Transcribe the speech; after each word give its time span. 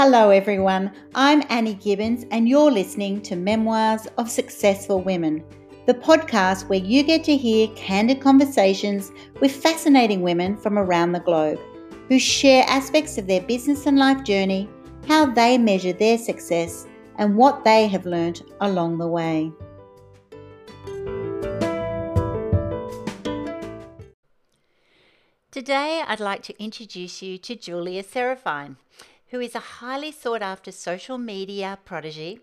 Hello, 0.00 0.30
everyone. 0.30 0.92
I'm 1.16 1.42
Annie 1.48 1.74
Gibbons, 1.74 2.24
and 2.30 2.48
you're 2.48 2.70
listening 2.70 3.20
to 3.22 3.34
Memoirs 3.34 4.06
of 4.16 4.30
Successful 4.30 5.00
Women, 5.02 5.42
the 5.86 5.94
podcast 5.94 6.68
where 6.68 6.78
you 6.78 7.02
get 7.02 7.24
to 7.24 7.36
hear 7.36 7.66
candid 7.74 8.20
conversations 8.20 9.10
with 9.40 9.50
fascinating 9.50 10.22
women 10.22 10.56
from 10.56 10.78
around 10.78 11.10
the 11.10 11.18
globe 11.18 11.58
who 12.06 12.20
share 12.20 12.64
aspects 12.68 13.18
of 13.18 13.26
their 13.26 13.40
business 13.40 13.86
and 13.86 13.98
life 13.98 14.22
journey, 14.22 14.70
how 15.08 15.26
they 15.26 15.58
measure 15.58 15.92
their 15.92 16.16
success, 16.16 16.86
and 17.16 17.36
what 17.36 17.64
they 17.64 17.88
have 17.88 18.06
learnt 18.06 18.42
along 18.60 18.98
the 18.98 19.08
way. 19.08 19.50
Today, 25.50 26.04
I'd 26.06 26.20
like 26.20 26.44
to 26.44 26.62
introduce 26.62 27.20
you 27.20 27.36
to 27.38 27.56
Julia 27.56 28.04
Serafine 28.04 28.76
who 29.30 29.40
is 29.40 29.54
a 29.54 29.60
highly 29.80 30.12
sought 30.12 30.42
after 30.42 30.72
social 30.72 31.18
media 31.18 31.78
prodigy, 31.84 32.40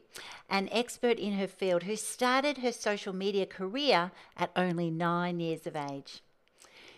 an 0.50 0.70
expert 0.72 1.18
in 1.18 1.34
her 1.34 1.48
field 1.48 1.84
who 1.84 1.96
started 1.96 2.60
her 2.60 2.72
social 2.72 3.14
media 3.14 3.46
career 3.46 4.12
at 4.38 4.52
only 4.56 4.92
nine 4.92 5.40
years 5.40 5.66
of 5.66 5.76
age. 5.76 6.22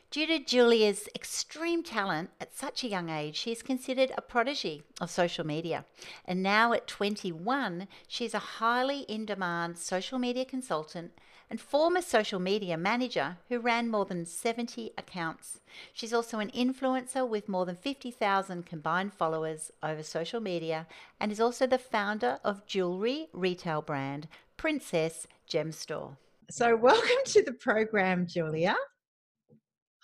Due 0.10 0.26
to 0.26 0.40
Julia's 0.40 1.10
extreme 1.14 1.84
talent 1.84 2.30
at 2.40 2.56
such 2.56 2.82
a 2.82 2.88
young 2.88 3.10
age, 3.10 3.36
she 3.36 3.52
is 3.52 3.62
considered 3.62 4.10
a 4.16 4.22
prodigy 4.22 4.84
of 5.02 5.12
social 5.12 5.46
media. 5.46 5.84
And 6.24 6.42
now 6.42 6.72
at 6.72 6.88
21, 6.88 7.90
she 8.08 8.24
is 8.24 8.34
a 8.34 8.40
highly 8.40 9.02
in 9.02 9.26
demand 9.26 9.78
social 9.78 10.18
media 10.18 10.46
consultant 10.46 11.12
and 11.50 11.60
former 11.60 12.02
social 12.02 12.40
media 12.40 12.78
manager 12.78 13.38
who 13.50 13.60
ran 13.60 13.90
more 13.90 14.06
than 14.06 14.26
70 14.26 14.94
accounts. 14.98 15.60
She's 15.92 16.14
also 16.14 16.40
an 16.40 16.52
influencer 16.52 17.28
with 17.28 17.50
more 17.50 17.66
than 17.66 17.76
50,000 17.76 18.66
combined 18.66 19.14
followers 19.14 19.72
over 19.84 20.04
social 20.04 20.40
media 20.40 20.88
and 21.20 21.34
is 21.34 21.42
also 21.42 21.68
the 21.68 21.78
founder 21.78 22.40
of 22.46 22.66
jewelry 22.66 23.28
retail 23.34 23.82
brand 23.82 24.30
Princess 24.56 25.28
Gem 25.48 25.74
Store. 25.74 26.16
So, 26.50 26.78
welcome 26.78 27.24
to 27.26 27.44
the 27.44 27.52
program, 27.52 28.26
Julia. 28.26 28.78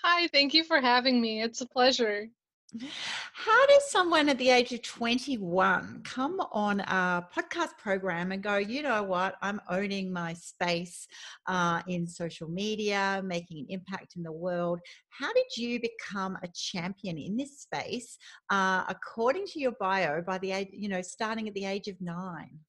Hi, 0.05 0.27
thank 0.27 0.53
you 0.53 0.65
for 0.65 0.81
having 0.81 1.21
me. 1.21 1.41
It's 1.41 1.61
a 1.61 1.65
pleasure. 1.65 2.27
How 3.33 3.67
does 3.67 3.89
someone 3.89 4.27
at 4.27 4.37
the 4.37 4.49
age 4.49 4.73
of 4.73 4.81
21 4.81 6.01
come 6.03 6.41
on 6.51 6.81
a 6.81 7.25
podcast 7.33 7.77
program 7.77 8.33
and 8.33 8.43
go, 8.43 8.57
you 8.57 8.81
know 8.81 9.03
what, 9.03 9.35
I'm 9.41 9.61
owning 9.69 10.11
my 10.11 10.33
space 10.33 11.07
uh, 11.47 11.83
in 11.87 12.05
social 12.05 12.49
media, 12.49 13.21
making 13.23 13.59
an 13.59 13.67
impact 13.69 14.17
in 14.17 14.23
the 14.23 14.31
world? 14.33 14.81
How 15.07 15.31
did 15.31 15.55
you 15.55 15.79
become 15.79 16.37
a 16.43 16.49
champion 16.53 17.17
in 17.17 17.37
this 17.37 17.61
space, 17.61 18.17
uh, 18.49 18.83
according 18.89 19.45
to 19.47 19.59
your 19.61 19.73
bio, 19.79 20.21
by 20.21 20.37
the 20.39 20.51
age, 20.51 20.67
you 20.73 20.89
know, 20.89 21.01
starting 21.01 21.47
at 21.47 21.53
the 21.53 21.63
age 21.63 21.87
of 21.87 21.95
nine? 22.01 22.59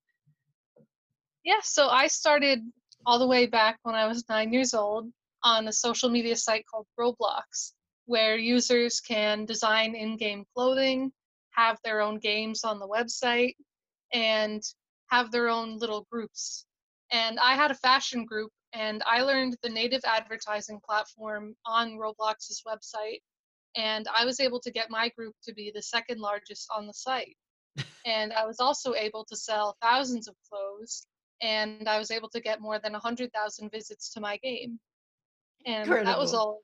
Yeah, 1.43 1.61
so 1.65 1.89
I 1.89 2.07
started 2.07 2.61
all 3.05 3.19
the 3.19 3.27
way 3.27 3.47
back 3.47 3.81
when 3.83 3.97
I 3.97 4.07
was 4.07 4.29
nine 4.29 4.53
years 4.53 4.73
old 4.73 5.11
on 5.45 5.69
a 5.69 5.73
social 5.73 6.11
media 6.11 6.37
site 6.37 6.65
called 6.67 6.87
Roblox 6.99 7.73
where 8.07 8.37
users 8.37 9.01
can 9.01 9.45
design 9.45 9.95
in 9.95 10.17
game 10.17 10.45
clothing, 10.55 11.13
have 11.51 11.79
their 11.83 12.01
own 12.01 12.19
games 12.19 12.65
on 12.65 12.79
the 12.79 12.89
website, 12.89 13.55
and 14.13 14.63
have 15.07 15.31
their 15.31 15.49
own 15.49 15.79
little 15.79 16.07
groups. 16.11 16.67
And 17.11 17.39
I 17.39 17.55
had 17.55 17.71
a 17.71 17.77
fashion 17.77 18.25
group, 18.25 18.51
and 18.73 19.03
I 19.07 19.23
learned 19.23 19.57
the 19.63 19.69
native 19.69 20.03
advertising 20.05 20.81
platform 20.85 21.55
on 21.65 21.99
Roblox's 21.99 22.63
website. 22.67 23.21
And 23.77 24.07
I 24.15 24.25
was 24.25 24.41
able 24.41 24.61
to 24.61 24.71
get 24.71 24.91
my 24.91 25.09
group 25.11 25.35
to 25.45 25.55
be 25.55 25.73
the 25.75 25.83
second 25.83 26.21
largest 26.21 26.69
on 26.77 26.87
the 26.87 26.95
site. 26.95 27.37
and 28.07 28.33
I 28.33 28.47
was 28.47 28.61
also 28.61 28.95
able 28.95 29.25
to 29.25 29.37
sell 29.37 29.77
thousands 29.81 30.29
of 30.29 30.35
clothes, 30.49 31.07
and 31.41 31.89
I 31.89 31.99
was 31.99 32.11
able 32.11 32.29
to 32.31 32.41
get 32.41 32.61
more 32.61 32.79
than 32.79 32.93
100,000 32.93 33.71
visits 33.71 34.13
to 34.13 34.21
my 34.21 34.37
game. 34.39 34.79
And 35.67 35.83
Incredible. 35.83 36.13
that 36.13 36.19
was 36.19 36.35
all 36.35 36.61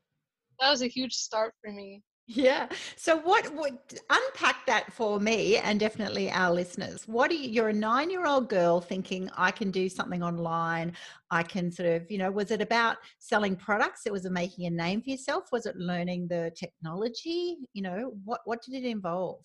that 0.60 0.70
was 0.70 0.82
a 0.82 0.86
huge 0.86 1.14
start 1.14 1.54
for 1.62 1.72
me. 1.72 2.02
Yeah. 2.32 2.68
So 2.94 3.16
what 3.16 3.52
would 3.56 3.78
unpack 4.08 4.64
that 4.66 4.92
for 4.92 5.18
me 5.18 5.56
and 5.56 5.80
definitely 5.80 6.30
our 6.30 6.52
listeners? 6.52 7.08
What 7.08 7.30
are 7.32 7.34
you 7.34 7.50
you're 7.50 7.70
a 7.70 7.74
9-year-old 7.74 8.48
girl 8.48 8.80
thinking 8.80 9.28
I 9.36 9.50
can 9.50 9.72
do 9.72 9.88
something 9.88 10.22
online. 10.22 10.92
I 11.32 11.42
can 11.42 11.72
sort 11.72 11.88
of, 11.88 12.08
you 12.08 12.18
know, 12.18 12.30
was 12.30 12.52
it 12.52 12.60
about 12.60 12.98
selling 13.18 13.56
products? 13.56 14.02
It 14.06 14.12
was 14.12 14.26
it 14.26 14.32
making 14.32 14.66
a 14.66 14.70
name 14.70 15.02
for 15.02 15.10
yourself? 15.10 15.46
Was 15.50 15.66
it 15.66 15.76
learning 15.76 16.28
the 16.28 16.52
technology? 16.54 17.56
You 17.72 17.82
know, 17.82 18.12
what 18.24 18.42
what 18.44 18.62
did 18.62 18.74
it 18.74 18.86
involve? 18.86 19.44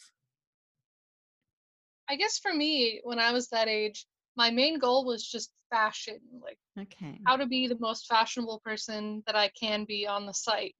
I 2.08 2.18
guess 2.18 2.38
for 2.38 2.54
me 2.54 3.02
when 3.04 3.18
I 3.18 3.32
was 3.32 3.48
that 3.48 3.68
age, 3.68 4.06
my 4.36 4.52
main 4.52 4.80
goal 4.80 5.06
was 5.06 5.26
just 5.28 5.52
fashion, 5.72 6.20
like 6.42 6.58
okay. 6.80 7.20
how 7.26 7.36
to 7.36 7.46
be 7.46 7.68
the 7.68 7.78
most 7.80 8.08
fashionable 8.08 8.62
person 8.64 9.24
that 9.26 9.36
I 9.36 9.50
can 9.60 9.86
be 9.86 10.08
on 10.08 10.26
the 10.26 10.34
site. 10.34 10.76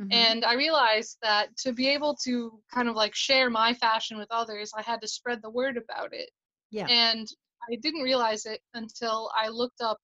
Mm-hmm. 0.00 0.12
And 0.12 0.44
I 0.44 0.54
realized 0.54 1.18
that 1.22 1.56
to 1.58 1.72
be 1.72 1.88
able 1.88 2.16
to 2.24 2.58
kind 2.72 2.88
of 2.88 2.96
like 2.96 3.14
share 3.14 3.48
my 3.48 3.74
fashion 3.74 4.18
with 4.18 4.28
others, 4.30 4.72
I 4.76 4.82
had 4.82 5.00
to 5.02 5.08
spread 5.08 5.40
the 5.42 5.50
word 5.50 5.76
about 5.76 6.12
it. 6.12 6.30
Yeah. 6.70 6.86
And 6.88 7.28
I 7.70 7.76
didn't 7.76 8.02
realize 8.02 8.44
it 8.46 8.60
until 8.74 9.30
I 9.34 9.48
looked 9.48 9.80
up 9.80 9.98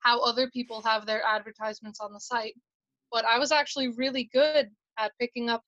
how 0.00 0.20
other 0.20 0.50
people 0.50 0.82
have 0.82 1.06
their 1.06 1.22
advertisements 1.22 2.00
on 2.00 2.12
the 2.12 2.20
site. 2.20 2.54
But 3.12 3.24
I 3.24 3.38
was 3.38 3.52
actually 3.52 3.88
really 3.88 4.28
good 4.32 4.68
at 4.98 5.12
picking 5.20 5.48
up 5.48 5.62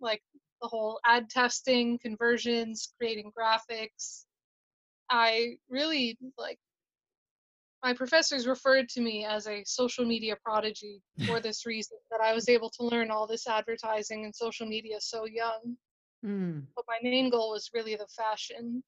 like 0.00 0.22
the 0.60 0.68
whole 0.68 1.00
ad 1.06 1.30
testing, 1.30 1.98
conversions, 1.98 2.92
creating 2.98 3.32
graphics. 3.38 4.25
I 5.10 5.56
really 5.68 6.18
like 6.36 6.58
my 7.82 7.92
professors 7.92 8.46
referred 8.46 8.88
to 8.88 9.00
me 9.00 9.24
as 9.24 9.46
a 9.46 9.62
social 9.64 10.04
media 10.04 10.36
prodigy 10.42 11.00
for 11.26 11.38
this 11.46 11.66
reason 11.66 11.98
that 12.10 12.20
I 12.20 12.32
was 12.32 12.48
able 12.48 12.70
to 12.70 12.82
learn 12.82 13.10
all 13.10 13.26
this 13.26 13.46
advertising 13.46 14.24
and 14.24 14.34
social 14.34 14.66
media 14.66 14.96
so 14.98 15.24
young. 15.24 15.76
Mm. 16.24 16.62
But 16.74 16.84
my 16.88 16.98
main 17.02 17.30
goal 17.30 17.52
was 17.52 17.70
really 17.72 17.94
the 17.94 18.08
fashion. 18.08 18.82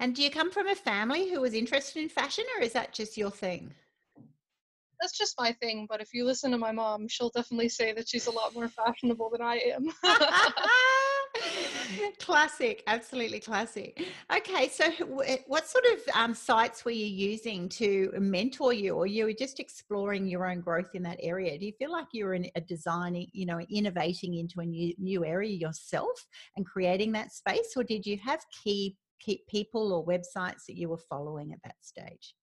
And 0.00 0.16
do 0.16 0.22
you 0.22 0.30
come 0.30 0.50
from 0.50 0.66
a 0.66 0.74
family 0.74 1.30
who 1.30 1.40
was 1.40 1.54
interested 1.54 2.02
in 2.02 2.08
fashion, 2.08 2.44
or 2.56 2.62
is 2.64 2.72
that 2.72 2.92
just 2.92 3.16
your 3.16 3.30
thing? 3.30 3.72
That's 5.00 5.16
just 5.16 5.34
my 5.38 5.52
thing. 5.52 5.86
But 5.88 6.00
if 6.00 6.12
you 6.12 6.24
listen 6.24 6.50
to 6.50 6.58
my 6.58 6.72
mom, 6.72 7.06
she'll 7.08 7.30
definitely 7.30 7.68
say 7.68 7.92
that 7.92 8.08
she's 8.08 8.26
a 8.26 8.32
lot 8.32 8.54
more 8.54 8.68
fashionable 8.68 9.30
than 9.30 9.42
I 9.42 9.56
am. 9.58 9.92
classic, 12.18 12.82
absolutely 12.86 13.40
classic. 13.40 14.02
Okay, 14.34 14.68
so 14.68 14.90
what 15.46 15.66
sort 15.66 15.84
of 15.86 16.00
um, 16.14 16.34
sites 16.34 16.84
were 16.84 16.90
you 16.90 17.06
using 17.06 17.68
to 17.70 18.12
mentor 18.18 18.72
you, 18.72 18.94
or 18.94 19.06
you 19.06 19.24
were 19.24 19.32
just 19.32 19.60
exploring 19.60 20.26
your 20.26 20.50
own 20.50 20.60
growth 20.60 20.94
in 20.94 21.02
that 21.04 21.18
area? 21.20 21.58
Do 21.58 21.66
you 21.66 21.72
feel 21.78 21.92
like 21.92 22.06
you 22.12 22.26
were 22.26 22.34
in 22.34 22.50
a 22.54 22.60
designing, 22.60 23.28
you 23.32 23.46
know, 23.46 23.60
innovating 23.70 24.34
into 24.34 24.60
a 24.60 24.64
new 24.64 24.94
new 24.98 25.24
area 25.24 25.52
yourself 25.52 26.26
and 26.56 26.66
creating 26.66 27.12
that 27.12 27.32
space, 27.32 27.72
or 27.76 27.84
did 27.84 28.06
you 28.06 28.18
have 28.18 28.44
key 28.62 28.96
key 29.20 29.42
people 29.48 29.92
or 29.92 30.04
websites 30.04 30.66
that 30.66 30.76
you 30.76 30.88
were 30.88 30.98
following 30.98 31.52
at 31.52 31.62
that 31.64 31.76
stage? 31.80 32.34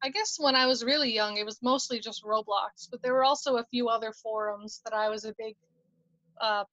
I 0.00 0.10
guess 0.10 0.36
when 0.38 0.54
I 0.54 0.66
was 0.66 0.84
really 0.84 1.12
young, 1.12 1.38
it 1.38 1.44
was 1.44 1.58
mostly 1.60 1.98
just 1.98 2.22
Roblox, 2.22 2.88
but 2.88 3.02
there 3.02 3.14
were 3.14 3.24
also 3.24 3.56
a 3.56 3.64
few 3.64 3.88
other 3.88 4.12
forums 4.12 4.80
that 4.84 4.94
I 4.94 5.08
was 5.08 5.24
a 5.24 5.34
big 5.36 5.56
uh, 6.40 6.64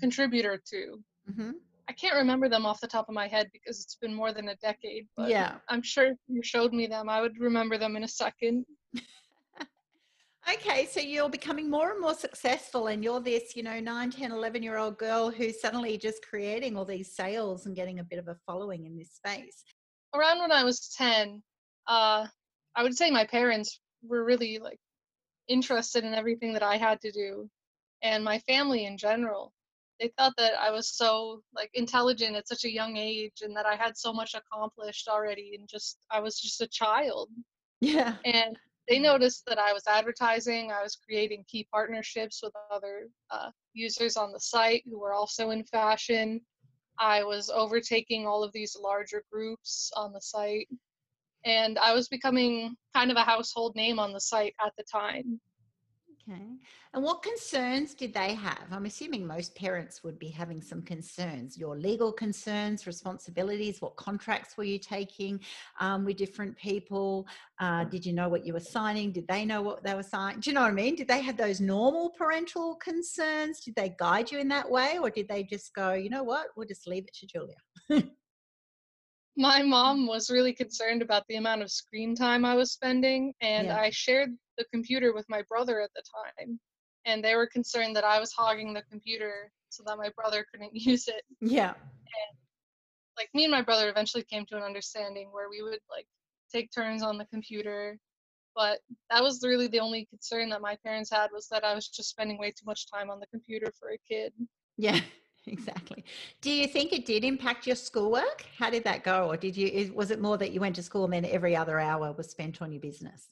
contributor 0.00 0.60
to. 0.70 0.98
Mm-hmm. 1.30 1.50
I 1.88 1.92
can't 1.92 2.16
remember 2.16 2.48
them 2.48 2.64
off 2.64 2.80
the 2.80 2.86
top 2.86 3.08
of 3.08 3.14
my 3.14 3.26
head 3.26 3.50
because 3.52 3.80
it's 3.82 3.96
been 3.96 4.14
more 4.14 4.32
than 4.32 4.48
a 4.48 4.56
decade. 4.56 5.06
But 5.16 5.28
yeah, 5.28 5.56
I'm 5.68 5.82
sure 5.82 6.06
if 6.06 6.16
you 6.28 6.42
showed 6.42 6.72
me 6.72 6.86
them, 6.86 7.08
I 7.08 7.20
would 7.20 7.38
remember 7.38 7.76
them 7.76 7.96
in 7.96 8.04
a 8.04 8.08
second. 8.08 8.64
okay, 10.52 10.86
so 10.86 11.00
you're 11.00 11.28
becoming 11.28 11.68
more 11.68 11.90
and 11.90 12.00
more 12.00 12.14
successful, 12.14 12.86
and 12.86 13.04
you're 13.04 13.20
this, 13.20 13.54
you 13.54 13.62
know, 13.62 13.78
9, 13.78 14.10
10, 14.10 14.32
11 14.32 14.62
year 14.62 14.78
old 14.78 14.98
girl 14.98 15.30
who's 15.30 15.60
suddenly 15.60 15.98
just 15.98 16.24
creating 16.28 16.76
all 16.76 16.86
these 16.86 17.14
sales 17.14 17.66
and 17.66 17.76
getting 17.76 17.98
a 17.98 18.04
bit 18.04 18.18
of 18.18 18.28
a 18.28 18.36
following 18.46 18.86
in 18.86 18.96
this 18.96 19.12
space. 19.12 19.62
Around 20.14 20.40
when 20.40 20.52
I 20.52 20.64
was 20.64 20.88
10, 20.96 21.42
uh, 21.86 22.26
I 22.76 22.82
would 22.82 22.96
say 22.96 23.10
my 23.10 23.26
parents 23.26 23.80
were 24.02 24.24
really 24.24 24.58
like 24.58 24.78
interested 25.48 26.04
in 26.04 26.14
everything 26.14 26.52
that 26.54 26.62
I 26.62 26.76
had 26.76 27.00
to 27.02 27.10
do, 27.10 27.50
and 28.04 28.22
my 28.22 28.38
family 28.40 28.84
in 28.84 28.96
general 28.96 29.52
they 30.00 30.12
thought 30.18 30.34
that 30.36 30.54
I 30.60 30.70
was 30.70 30.88
so 30.88 31.42
like 31.54 31.70
intelligent 31.74 32.36
at 32.36 32.48
such 32.48 32.64
a 32.64 32.72
young 32.72 32.96
age 32.96 33.42
and 33.42 33.56
that 33.56 33.66
I 33.66 33.76
had 33.76 33.96
so 33.96 34.12
much 34.12 34.34
accomplished 34.34 35.08
already 35.08 35.56
and 35.58 35.68
just 35.68 35.98
I 36.10 36.20
was 36.20 36.40
just 36.40 36.60
a 36.60 36.66
child. 36.66 37.30
Yeah. 37.80 38.16
And 38.24 38.58
they 38.88 38.98
noticed 38.98 39.44
that 39.46 39.58
I 39.58 39.72
was 39.72 39.86
advertising, 39.86 40.70
I 40.70 40.82
was 40.82 40.96
creating 40.96 41.44
key 41.48 41.66
partnerships 41.72 42.40
with 42.42 42.52
other 42.70 43.08
uh, 43.30 43.50
users 43.72 44.16
on 44.16 44.32
the 44.32 44.40
site 44.40 44.82
who 44.84 44.98
were 44.98 45.14
also 45.14 45.50
in 45.50 45.64
fashion. 45.64 46.40
I 46.98 47.24
was 47.24 47.50
overtaking 47.50 48.26
all 48.26 48.44
of 48.44 48.52
these 48.52 48.76
larger 48.78 49.24
groups 49.32 49.90
on 49.96 50.12
the 50.12 50.20
site. 50.20 50.68
And 51.44 51.78
I 51.78 51.92
was 51.92 52.08
becoming 52.08 52.74
kind 52.94 53.10
of 53.10 53.16
a 53.16 53.22
household 53.22 53.74
name 53.74 53.98
on 53.98 54.12
the 54.12 54.20
site 54.20 54.54
at 54.64 54.72
the 54.76 54.84
time. 54.84 55.40
Okay. 56.26 56.56
And 56.94 57.02
what 57.02 57.22
concerns 57.22 57.92
did 57.92 58.14
they 58.14 58.34
have? 58.34 58.64
I'm 58.70 58.86
assuming 58.86 59.26
most 59.26 59.54
parents 59.54 60.02
would 60.02 60.18
be 60.18 60.28
having 60.28 60.62
some 60.62 60.80
concerns. 60.80 61.58
Your 61.58 61.76
legal 61.76 62.12
concerns, 62.12 62.86
responsibilities, 62.86 63.82
what 63.82 63.96
contracts 63.96 64.56
were 64.56 64.64
you 64.64 64.78
taking 64.78 65.38
um, 65.80 66.04
with 66.04 66.16
different 66.16 66.56
people? 66.56 67.26
Uh, 67.60 67.84
did 67.84 68.06
you 68.06 68.14
know 68.14 68.30
what 68.30 68.46
you 68.46 68.54
were 68.54 68.60
signing? 68.60 69.12
Did 69.12 69.28
they 69.28 69.44
know 69.44 69.60
what 69.60 69.84
they 69.84 69.94
were 69.94 70.02
signing? 70.02 70.40
Do 70.40 70.48
you 70.48 70.54
know 70.54 70.62
what 70.62 70.70
I 70.70 70.74
mean? 70.74 70.94
Did 70.94 71.08
they 71.08 71.20
have 71.20 71.36
those 71.36 71.60
normal 71.60 72.10
parental 72.16 72.76
concerns? 72.76 73.60
Did 73.60 73.74
they 73.74 73.94
guide 73.98 74.32
you 74.32 74.38
in 74.38 74.48
that 74.48 74.70
way? 74.70 74.96
Or 74.98 75.10
did 75.10 75.28
they 75.28 75.42
just 75.42 75.74
go, 75.74 75.92
you 75.92 76.08
know 76.08 76.24
what, 76.24 76.46
we'll 76.56 76.66
just 76.66 76.86
leave 76.86 77.04
it 77.04 77.14
to 77.16 77.26
Julia? 77.26 77.56
my 79.36 79.62
mom 79.62 80.06
was 80.06 80.30
really 80.30 80.52
concerned 80.52 81.02
about 81.02 81.24
the 81.28 81.36
amount 81.36 81.60
of 81.62 81.70
screen 81.70 82.14
time 82.14 82.44
I 82.44 82.54
was 82.54 82.72
spending, 82.72 83.34
and 83.40 83.66
yeah. 83.66 83.78
I 83.78 83.90
shared 83.90 84.30
the 84.56 84.64
computer 84.72 85.12
with 85.12 85.26
my 85.28 85.42
brother 85.48 85.80
at 85.80 85.90
the 85.94 86.02
time. 86.38 86.58
And 87.06 87.22
they 87.22 87.36
were 87.36 87.46
concerned 87.46 87.94
that 87.96 88.04
I 88.04 88.18
was 88.18 88.32
hogging 88.32 88.72
the 88.72 88.82
computer 88.90 89.50
so 89.68 89.82
that 89.86 89.98
my 89.98 90.10
brother 90.16 90.46
couldn't 90.50 90.74
use 90.74 91.08
it. 91.08 91.22
Yeah. 91.40 91.70
And 91.70 92.38
like 93.16 93.28
me 93.34 93.44
and 93.44 93.52
my 93.52 93.62
brother 93.62 93.88
eventually 93.88 94.24
came 94.24 94.46
to 94.46 94.56
an 94.56 94.62
understanding 94.62 95.28
where 95.32 95.48
we 95.50 95.62
would 95.62 95.80
like 95.90 96.06
take 96.52 96.70
turns 96.72 97.02
on 97.02 97.18
the 97.18 97.26
computer. 97.26 97.98
But 98.56 98.78
that 99.10 99.22
was 99.22 99.42
really 99.42 99.66
the 99.66 99.80
only 99.80 100.06
concern 100.06 100.48
that 100.50 100.60
my 100.60 100.76
parents 100.84 101.10
had 101.10 101.30
was 101.32 101.48
that 101.48 101.64
I 101.64 101.74
was 101.74 101.88
just 101.88 102.08
spending 102.08 102.38
way 102.38 102.50
too 102.50 102.64
much 102.66 102.88
time 102.90 103.10
on 103.10 103.18
the 103.18 103.26
computer 103.26 103.72
for 103.78 103.90
a 103.90 103.98
kid. 104.08 104.32
Yeah. 104.76 105.00
exactly. 105.46 106.04
Do 106.40 106.50
you 106.50 106.66
think 106.66 106.92
it 106.92 107.04
did 107.04 107.24
impact 107.24 107.66
your 107.66 107.76
schoolwork? 107.76 108.46
How 108.56 108.70
did 108.70 108.84
that 108.84 109.04
go? 109.04 109.28
Or 109.28 109.36
did 109.36 109.56
you, 109.56 109.92
was 109.92 110.10
it 110.10 110.20
more 110.20 110.38
that 110.38 110.52
you 110.52 110.60
went 110.60 110.76
to 110.76 110.82
school 110.82 111.04
and 111.04 111.12
then 111.12 111.24
every 111.26 111.56
other 111.56 111.78
hour 111.78 112.12
was 112.12 112.30
spent 112.30 112.62
on 112.62 112.72
your 112.72 112.80
business? 112.80 113.28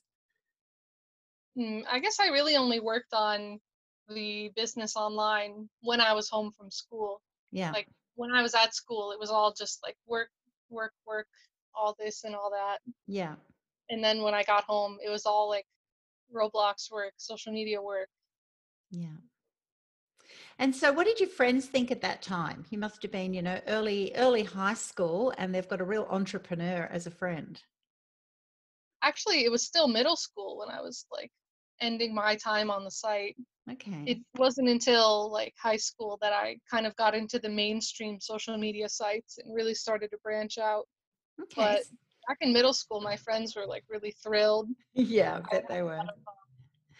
Mm, 1.58 1.84
I 1.90 1.99
guess 1.99 2.19
I 2.20 2.28
really 2.28 2.56
only 2.56 2.81
worked 2.81 3.12
on 3.12 3.60
the 4.08 4.50
business 4.56 4.96
online 4.96 5.69
when 5.81 6.00
I 6.00 6.12
was 6.12 6.28
home 6.28 6.52
from 6.56 6.70
school. 6.70 7.20
Yeah. 7.50 7.70
Like 7.70 7.88
when 8.14 8.31
I 8.31 8.43
was 8.43 8.54
at 8.54 8.75
school, 8.75 9.12
it 9.12 9.19
was 9.19 9.31
all 9.31 9.52
just 9.52 9.81
like 9.82 9.96
work, 10.06 10.28
work, 10.70 10.93
work, 11.06 11.26
all 11.75 11.94
this 11.99 12.25
and 12.25 12.34
all 12.34 12.50
that. 12.50 12.78
Yeah. 13.06 13.34
And 13.90 14.02
then 14.02 14.22
when 14.22 14.34
I 14.34 14.43
got 14.43 14.64
home, 14.64 14.99
it 15.04 15.10
was 15.10 15.26
all 15.26 15.49
like 15.49 15.66
Roblox 16.34 16.90
work, 16.90 17.12
social 17.16 17.52
media 17.52 17.81
work. 17.81 18.08
Yeah. 18.90 19.19
And 20.58 20.75
so 20.75 20.93
what 20.93 21.06
did 21.06 21.20
your 21.20 21.28
friends 21.28 21.66
think 21.66 21.90
at 21.90 22.02
that 22.02 22.22
time? 22.22 22.64
You 22.70 22.78
must 22.78 23.02
have 23.02 23.12
been, 23.12 23.34
you 23.34 23.43
know, 23.43 23.60
early 23.66 24.12
early 24.14 24.44
high 24.44 24.75
school 24.75 25.32
and 25.37 25.55
they've 25.55 25.69
got 25.69 25.81
a 25.81 25.84
real 25.84 26.06
entrepreneur 26.10 26.88
as 26.90 27.06
a 27.06 27.10
friend. 27.10 27.60
Actually, 29.02 29.44
it 29.44 29.50
was 29.50 29.64
still 29.64 29.88
middle 29.88 30.16
school 30.16 30.58
when 30.58 30.69
I 30.69 30.81
was 30.81 31.06
like 31.10 31.32
ending 31.82 32.14
my 32.14 32.37
time 32.37 32.70
on 32.70 32.84
the 32.84 32.90
site. 32.90 33.37
Okay. 33.70 34.02
It 34.06 34.19
wasn't 34.37 34.69
until 34.69 35.31
like 35.31 35.55
high 35.61 35.76
school 35.76 36.19
that 36.23 36.32
I 36.32 36.56
kind 36.70 36.87
of 36.87 36.96
got 36.96 37.14
into 37.14 37.38
the 37.38 37.49
mainstream 37.49 38.19
social 38.20 38.56
media 38.56 38.88
sites 38.88 39.38
and 39.38 39.55
really 39.55 39.75
started 39.75 40.11
to 40.12 40.19
branch 40.25 40.58
out. 40.58 40.88
Okay. 41.40 41.55
But 41.56 41.82
back 42.26 42.38
in 42.40 42.52
middle 42.52 42.73
school, 42.73 43.00
my 43.00 43.17
friends 43.17 43.55
were 43.55 43.67
like 43.67 43.84
really 43.88 44.14
thrilled. 44.23 44.69
Yeah, 44.94 45.37
I 45.37 45.40
bet 45.55 45.64
I 45.69 45.75
they 45.75 45.82
were. 45.82 45.99
Um, 45.99 46.08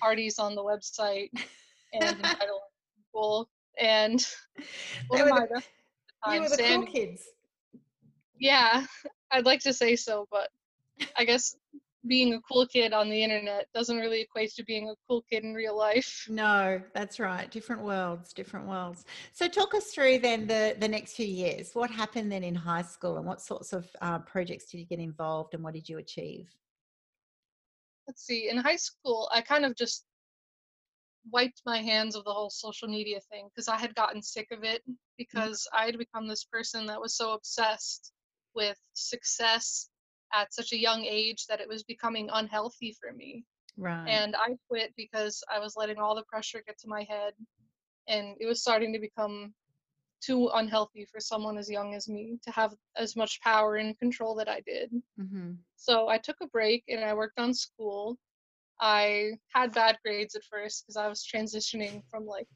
parties 0.01 0.39
on 0.39 0.55
the 0.55 0.63
website 0.63 1.31
and 1.93 2.17
people 2.97 3.49
and 3.79 4.25
what 5.09 5.21
am 5.21 5.33
I? 5.33 5.47
The, 5.47 5.63
you 6.35 6.41
were 6.41 6.49
the 6.49 6.63
cool 6.63 6.87
kids. 6.87 7.23
Yeah, 8.39 8.85
I'd 9.33 9.47
like 9.47 9.61
to 9.61 9.73
say 9.73 9.97
so, 9.97 10.27
but 10.31 10.51
I 11.17 11.25
guess 11.25 11.57
being 12.07 12.35
a 12.35 12.41
cool 12.41 12.67
kid 12.67 12.93
on 12.93 13.09
the 13.09 13.23
internet 13.23 13.67
doesn't 13.75 13.99
really 13.99 14.23
equate 14.23 14.53
to 14.55 14.65
being 14.65 14.89
a 14.89 14.95
cool 15.09 15.25
kid 15.31 15.45
in 15.45 15.55
real 15.55 15.77
life. 15.77 16.27
No, 16.33 16.81
that's 16.95 17.21
right. 17.21 17.51
Different 17.51 17.83
worlds, 17.83 18.33
different 18.33 18.67
worlds. 18.67 19.05
So 19.33 19.49
talk 19.49 19.75
us 19.75 19.93
through 19.93 20.19
then 20.19 20.47
the, 20.47 20.77
the 20.79 20.89
next 20.89 21.15
few 21.15 21.27
years. 21.27 21.71
What 21.75 21.91
happened 21.91 22.33
then 22.33 22.43
in 22.43 22.55
high 22.55 22.83
school 22.83 23.19
and 23.19 23.27
what 23.27 23.41
sorts 23.41 23.73
of 23.73 23.87
uh, 24.01 24.19
projects 24.21 24.71
did 24.71 24.79
you 24.79 24.87
get 24.87 24.99
involved 24.99 25.55
and 25.55 25.63
what 25.63 25.75
did 25.75 25.89
you 25.89 25.99
achieve? 25.99 26.49
Let's 28.07 28.25
see. 28.25 28.49
In 28.49 28.57
high 28.57 28.77
school, 28.77 29.29
I 29.33 29.43
kind 29.43 29.65
of 29.65 29.77
just 29.77 30.05
wiped 31.31 31.63
my 31.65 31.79
hands 31.79 32.17
of 32.17 32.25
the 32.25 32.33
whole 32.33 32.51
social 32.51 32.89
media 32.89 33.21
thing 33.31 33.49
because 33.55 33.69
I 33.69 33.77
had 33.77 33.95
gotten 33.95 34.23
sick 34.23 34.49
of 34.51 34.65
it 34.65 34.83
mm. 34.89 34.95
because 35.19 35.67
mm-hmm. 35.73 35.83
I 35.83 35.87
had 35.87 35.99
become 35.99 36.27
this 36.27 36.45
person 36.45 36.87
that 36.87 37.01
was 37.01 37.17
so 37.17 37.33
obsessed 37.33 38.13
with 38.55 38.79
success 38.95 39.89
at 40.33 40.55
such 40.55 40.73
a 40.73 40.79
young 40.79 41.05
age 41.05 41.47
that 41.47 41.61
it 41.61 41.69
was 41.69 41.83
becoming 41.83 42.29
unhealthy 42.33 42.97
for 43.01 43.13
me. 43.13 43.45
Right. 43.77 44.09
And 44.09 44.37
I 44.37 44.57
quit 44.69 44.93
because 44.97 45.43
I 45.53 45.59
was 45.59 45.75
letting 45.77 45.99
all 45.99 46.15
the 46.15 46.25
pressure 46.25 46.63
get 46.67 46.79
to 46.81 46.89
my 46.89 47.07
head 47.09 47.33
and 48.09 48.37
it 48.41 48.47
was 48.47 48.61
starting 48.61 48.93
to 48.93 48.99
become 48.99 49.55
too 50.21 50.51
unhealthy 50.55 51.07
for 51.11 51.21
someone 51.21 51.59
as 51.59 51.71
young 51.71 51.95
as 51.95 52.09
me 52.09 52.39
to 52.45 52.51
have 52.53 52.73
as 52.97 53.17
much 53.17 53.41
power 53.41 53.77
and 53.77 53.99
control 53.99 54.35
that 54.37 54.49
I 54.49 54.61
did. 54.61 54.93
Mm-hmm. 55.21 55.53
So 55.77 56.09
I 56.09 56.19
took 56.19 56.37
a 56.43 56.47
break 56.47 56.85
and 56.89 57.05
I 57.05 57.15
worked 57.15 57.41
on 57.41 57.55
school 57.55 58.19
I 58.83 59.39
had 59.55 59.73
bad 59.73 59.99
grades 60.05 60.35
at 60.35 60.43
first 60.45 60.85
because 60.85 60.97
I 60.97 61.07
was 61.07 61.25
transitioning 61.25 62.03
from 62.11 62.27
like 62.27 62.49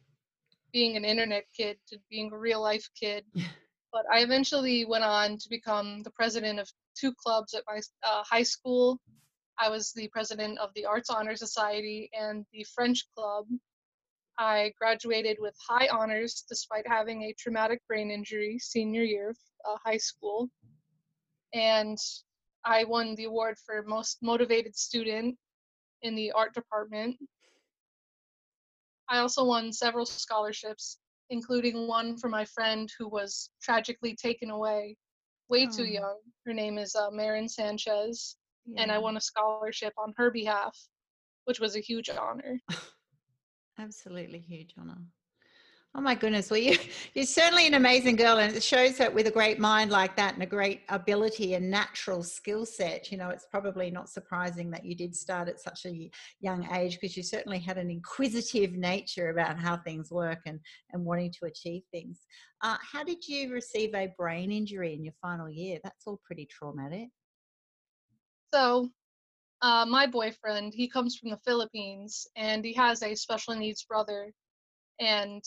being 0.72 0.96
an 0.96 1.04
internet 1.04 1.44
kid 1.56 1.78
to 1.88 1.98
being 2.10 2.32
a 2.32 2.38
real 2.38 2.60
life 2.60 2.88
kid. 3.00 3.24
But 3.96 4.04
I 4.12 4.18
eventually 4.20 4.84
went 4.84 5.04
on 5.04 5.38
to 5.38 5.48
become 5.48 6.02
the 6.02 6.10
president 6.10 6.58
of 6.58 6.70
two 6.94 7.14
clubs 7.14 7.54
at 7.54 7.62
my 7.66 7.80
uh, 8.02 8.22
high 8.24 8.42
school. 8.42 9.00
I 9.58 9.70
was 9.70 9.90
the 9.94 10.08
president 10.08 10.58
of 10.58 10.68
the 10.74 10.84
Arts 10.84 11.08
Honor 11.08 11.34
Society 11.34 12.10
and 12.12 12.44
the 12.52 12.66
French 12.74 13.06
Club. 13.14 13.46
I 14.38 14.74
graduated 14.78 15.38
with 15.40 15.54
high 15.66 15.88
honors 15.88 16.44
despite 16.46 16.86
having 16.86 17.22
a 17.22 17.34
traumatic 17.38 17.80
brain 17.88 18.10
injury 18.10 18.58
senior 18.58 19.02
year 19.02 19.30
of 19.30 19.38
uh, 19.66 19.76
high 19.82 19.96
school. 19.96 20.50
And 21.54 21.96
I 22.66 22.84
won 22.84 23.14
the 23.14 23.24
award 23.24 23.56
for 23.64 23.82
most 23.82 24.18
motivated 24.20 24.76
student 24.76 25.38
in 26.02 26.14
the 26.14 26.32
art 26.32 26.52
department. 26.52 27.16
I 29.08 29.20
also 29.20 29.46
won 29.46 29.72
several 29.72 30.04
scholarships, 30.04 30.98
including 31.30 31.88
one 31.88 32.16
for 32.16 32.28
my 32.28 32.44
friend 32.44 32.90
who 32.98 33.08
was 33.08 33.50
tragically 33.62 34.14
taken 34.14 34.50
away 34.50 34.96
way 35.48 35.66
oh. 35.70 35.76
too 35.76 35.84
young. 35.84 36.18
Her 36.44 36.52
name 36.52 36.78
is 36.78 36.94
uh, 36.94 37.10
Marin 37.10 37.48
Sanchez, 37.48 38.36
yeah. 38.66 38.82
and 38.82 38.92
I 38.92 38.98
won 38.98 39.16
a 39.16 39.20
scholarship 39.20 39.92
on 39.98 40.12
her 40.16 40.30
behalf, 40.30 40.76
which 41.44 41.60
was 41.60 41.76
a 41.76 41.80
huge 41.80 42.10
honor. 42.10 42.60
Absolutely 43.78 44.40
huge 44.40 44.74
honor. 44.78 44.98
Oh 45.98 46.02
my 46.02 46.14
goodness. 46.14 46.50
Well, 46.50 46.60
you, 46.60 46.76
you're 47.14 47.24
certainly 47.24 47.66
an 47.66 47.72
amazing 47.72 48.16
girl. 48.16 48.36
And 48.36 48.54
it 48.54 48.62
shows 48.62 48.98
that 48.98 49.14
with 49.14 49.28
a 49.28 49.30
great 49.30 49.58
mind 49.58 49.90
like 49.90 50.14
that 50.16 50.34
and 50.34 50.42
a 50.42 50.46
great 50.46 50.82
ability 50.90 51.54
and 51.54 51.70
natural 51.70 52.22
skill 52.22 52.66
set, 52.66 53.10
you 53.10 53.16
know, 53.16 53.30
it's 53.30 53.46
probably 53.50 53.90
not 53.90 54.10
surprising 54.10 54.70
that 54.72 54.84
you 54.84 54.94
did 54.94 55.16
start 55.16 55.48
at 55.48 55.58
such 55.58 55.86
a 55.86 56.10
young 56.40 56.68
age 56.74 56.98
because 57.00 57.16
you 57.16 57.22
certainly 57.22 57.58
had 57.58 57.78
an 57.78 57.90
inquisitive 57.90 58.72
nature 58.72 59.30
about 59.30 59.58
how 59.58 59.78
things 59.78 60.10
work 60.10 60.40
and, 60.44 60.60
and 60.92 61.02
wanting 61.02 61.32
to 61.32 61.46
achieve 61.46 61.82
things. 61.90 62.26
Uh, 62.60 62.76
how 62.82 63.02
did 63.02 63.26
you 63.26 63.50
receive 63.50 63.94
a 63.94 64.12
brain 64.18 64.52
injury 64.52 64.92
in 64.92 65.02
your 65.02 65.14
final 65.22 65.48
year? 65.48 65.78
That's 65.82 66.06
all 66.06 66.20
pretty 66.26 66.44
traumatic. 66.44 67.08
So, 68.52 68.90
uh, 69.62 69.86
my 69.86 70.06
boyfriend, 70.06 70.74
he 70.74 70.88
comes 70.88 71.16
from 71.16 71.30
the 71.30 71.40
Philippines 71.46 72.26
and 72.36 72.62
he 72.62 72.74
has 72.74 73.02
a 73.02 73.14
special 73.14 73.54
needs 73.54 73.82
brother 73.84 74.30
and 75.00 75.42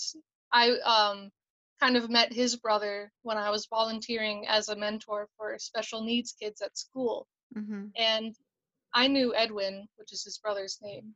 I 0.51 0.71
um, 0.79 1.31
kind 1.79 1.95
of 1.95 2.09
met 2.09 2.33
his 2.33 2.55
brother 2.55 3.11
when 3.21 3.37
I 3.37 3.49
was 3.49 3.67
volunteering 3.69 4.45
as 4.47 4.69
a 4.69 4.75
mentor 4.75 5.27
for 5.37 5.57
special 5.59 6.03
needs 6.03 6.33
kids 6.33 6.61
at 6.61 6.77
school. 6.77 7.27
Mm-hmm. 7.55 7.87
And 7.95 8.35
I 8.93 9.07
knew 9.07 9.33
Edwin, 9.35 9.87
which 9.95 10.11
is 10.11 10.23
his 10.23 10.39
brother's 10.39 10.79
name, 10.81 11.13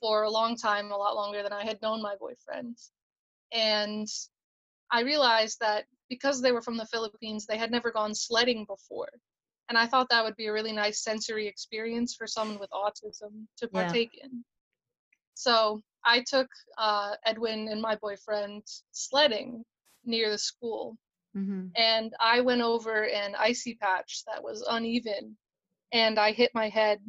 for 0.00 0.22
a 0.22 0.30
long 0.30 0.56
time, 0.56 0.90
a 0.90 0.96
lot 0.96 1.14
longer 1.14 1.42
than 1.42 1.52
I 1.52 1.64
had 1.64 1.80
known 1.80 2.02
my 2.02 2.16
boyfriend. 2.16 2.76
And 3.52 4.08
I 4.90 5.02
realized 5.02 5.60
that 5.60 5.84
because 6.10 6.42
they 6.42 6.52
were 6.52 6.62
from 6.62 6.76
the 6.76 6.86
Philippines, 6.86 7.46
they 7.46 7.56
had 7.56 7.70
never 7.70 7.90
gone 7.90 8.14
sledding 8.14 8.66
before. 8.66 9.08
And 9.68 9.78
I 9.78 9.86
thought 9.86 10.08
that 10.10 10.24
would 10.24 10.36
be 10.36 10.46
a 10.46 10.52
really 10.52 10.72
nice 10.72 11.02
sensory 11.02 11.46
experience 11.46 12.14
for 12.14 12.26
someone 12.26 12.58
with 12.58 12.70
autism 12.70 13.46
to 13.58 13.68
partake 13.68 14.10
yeah. 14.12 14.26
in. 14.26 14.44
So 15.34 15.82
I 16.04 16.22
took 16.26 16.48
uh, 16.78 17.14
Edwin 17.24 17.68
and 17.68 17.80
my 17.80 17.96
boyfriend 17.96 18.62
sledding 18.92 19.64
near 20.04 20.30
the 20.30 20.38
school. 20.38 20.96
Mm-hmm. 21.36 21.68
And 21.76 22.12
I 22.20 22.40
went 22.40 22.62
over 22.62 23.04
an 23.04 23.34
icy 23.38 23.74
patch 23.74 24.22
that 24.26 24.42
was 24.42 24.64
uneven, 24.70 25.36
and 25.92 26.18
I 26.18 26.32
hit 26.32 26.50
my 26.54 26.68
head, 26.68 27.00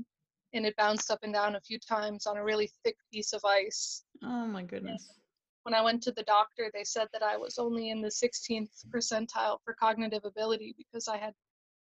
and 0.54 0.66
it 0.66 0.76
bounced 0.78 1.12
up 1.12 1.20
and 1.24 1.34
down 1.34 1.56
a 1.56 1.62
few 1.62 1.78
times 1.78 2.26
on 2.26 2.38
a 2.38 2.44
really 2.44 2.72
thick 2.84 2.96
piece 3.14 3.34
of 3.34 3.42
ice. 3.46 4.04
Oh 4.24 4.48
my 4.48 4.64
goodness. 4.64 5.06
And 5.10 5.18
when 5.64 5.80
I 5.80 5.84
went 5.84 6.02
to 6.04 6.12
the 6.12 6.24
doctor, 6.24 6.72
they 6.74 6.84
said 6.84 7.08
that 7.14 7.24
I 7.24 7.38
was 7.38 7.58
only 7.58 7.90
in 7.90 8.02
the 8.02 8.10
16th 8.10 8.86
percentile 8.94 9.60
for 9.64 9.74
cognitive 9.74 10.24
ability 10.24 10.76
because 10.78 11.08
I 11.08 11.18
had 11.18 11.34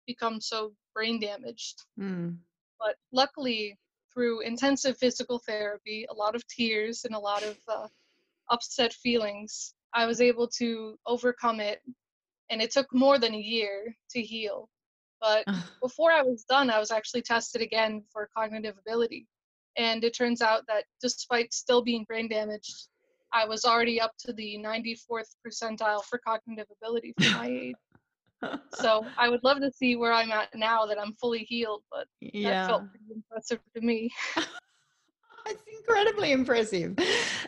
become 0.06 0.40
so 0.40 0.72
brain 0.94 1.20
damaged. 1.20 1.82
Mm. 1.98 2.38
But 2.78 2.96
luckily, 3.12 3.78
through 4.14 4.40
intensive 4.40 4.96
physical 4.98 5.40
therapy, 5.40 6.06
a 6.10 6.14
lot 6.14 6.34
of 6.34 6.46
tears, 6.46 7.04
and 7.04 7.14
a 7.14 7.18
lot 7.18 7.42
of 7.42 7.56
uh, 7.68 7.88
upset 8.50 8.92
feelings, 8.92 9.74
I 9.92 10.06
was 10.06 10.20
able 10.20 10.48
to 10.58 10.98
overcome 11.06 11.60
it. 11.60 11.80
And 12.50 12.62
it 12.62 12.70
took 12.70 12.92
more 12.94 13.18
than 13.18 13.34
a 13.34 13.38
year 13.38 13.96
to 14.10 14.22
heal. 14.22 14.68
But 15.20 15.44
before 15.80 16.12
I 16.12 16.22
was 16.22 16.44
done, 16.44 16.70
I 16.70 16.78
was 16.78 16.90
actually 16.90 17.22
tested 17.22 17.62
again 17.62 18.02
for 18.12 18.28
cognitive 18.36 18.76
ability. 18.78 19.26
And 19.76 20.04
it 20.04 20.14
turns 20.14 20.42
out 20.42 20.62
that 20.68 20.84
despite 21.00 21.52
still 21.54 21.82
being 21.82 22.04
brain 22.04 22.28
damaged, 22.28 22.88
I 23.32 23.46
was 23.46 23.64
already 23.64 24.00
up 24.00 24.12
to 24.20 24.32
the 24.32 24.58
94th 24.58 25.34
percentile 25.44 26.04
for 26.04 26.18
cognitive 26.18 26.66
ability 26.80 27.14
for 27.18 27.30
my 27.38 27.46
age. 27.62 27.74
So 28.74 29.06
I 29.18 29.28
would 29.28 29.42
love 29.42 29.60
to 29.60 29.70
see 29.70 29.96
where 29.96 30.12
I'm 30.12 30.30
at 30.30 30.48
now 30.54 30.86
that 30.86 30.98
I'm 31.00 31.14
fully 31.14 31.40
healed, 31.40 31.82
but 31.90 32.06
yeah. 32.20 32.50
that 32.50 32.68
felt 32.68 32.82
pretty 32.90 33.04
impressive 33.14 33.60
to 33.74 33.80
me. 33.80 34.10
it's 35.46 35.62
incredibly 35.78 36.32
impressive 36.32 36.94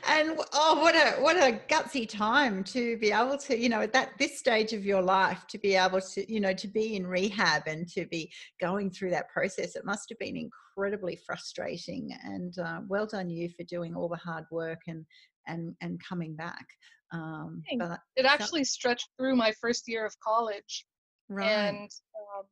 and 0.07 0.39
oh 0.53 0.81
what 0.81 0.95
a 0.95 1.21
what 1.23 1.37
a 1.37 1.59
gutsy 1.69 2.07
time 2.09 2.63
to 2.63 2.97
be 2.99 3.11
able 3.11 3.39
to 3.39 3.59
you 3.59 3.69
know 3.69 3.81
at 3.81 3.93
that 3.93 4.11
this 4.19 4.39
stage 4.39 4.73
of 4.73 4.85
your 4.85 5.01
life 5.01 5.47
to 5.49 5.59
be 5.59 5.75
able 5.75 6.01
to 6.01 6.31
you 6.33 6.41
know 6.41 6.53
to 6.53 6.69
be 6.69 6.97
in 6.97 7.07
rehab 7.07 7.63
and 7.67 7.89
to 7.89 8.07
be 8.07 8.31
going 8.61 8.91
through 8.91 9.11
that 9.11 9.29
process 9.31 9.77
it 9.77 9.85
must 9.85 10.09
have 10.09 10.19
been 10.19 10.37
incredibly 10.37 11.19
frustrating 11.27 12.11
and 12.25 12.59
uh, 12.59 12.81
well 12.89 13.07
done 13.07 13.31
you 13.31 13.49
for 13.49 13.65
doing 13.65 13.95
all 13.95 14.09
the 14.09 14.17
hard 14.17 14.45
work 14.51 14.81
and 14.89 15.05
and 15.47 15.75
and 15.81 16.01
coming 16.07 16.35
back 16.37 16.67
um, 17.13 17.63
but 17.79 18.01
it 18.17 18.25
actually 18.25 18.65
so, 18.65 18.71
stretched 18.71 19.09
through 19.17 19.37
my 19.37 19.53
first 19.61 19.87
year 19.87 20.05
of 20.05 20.19
college 20.21 20.85
right. 21.29 21.47
and 21.47 21.91
um, 22.37 22.45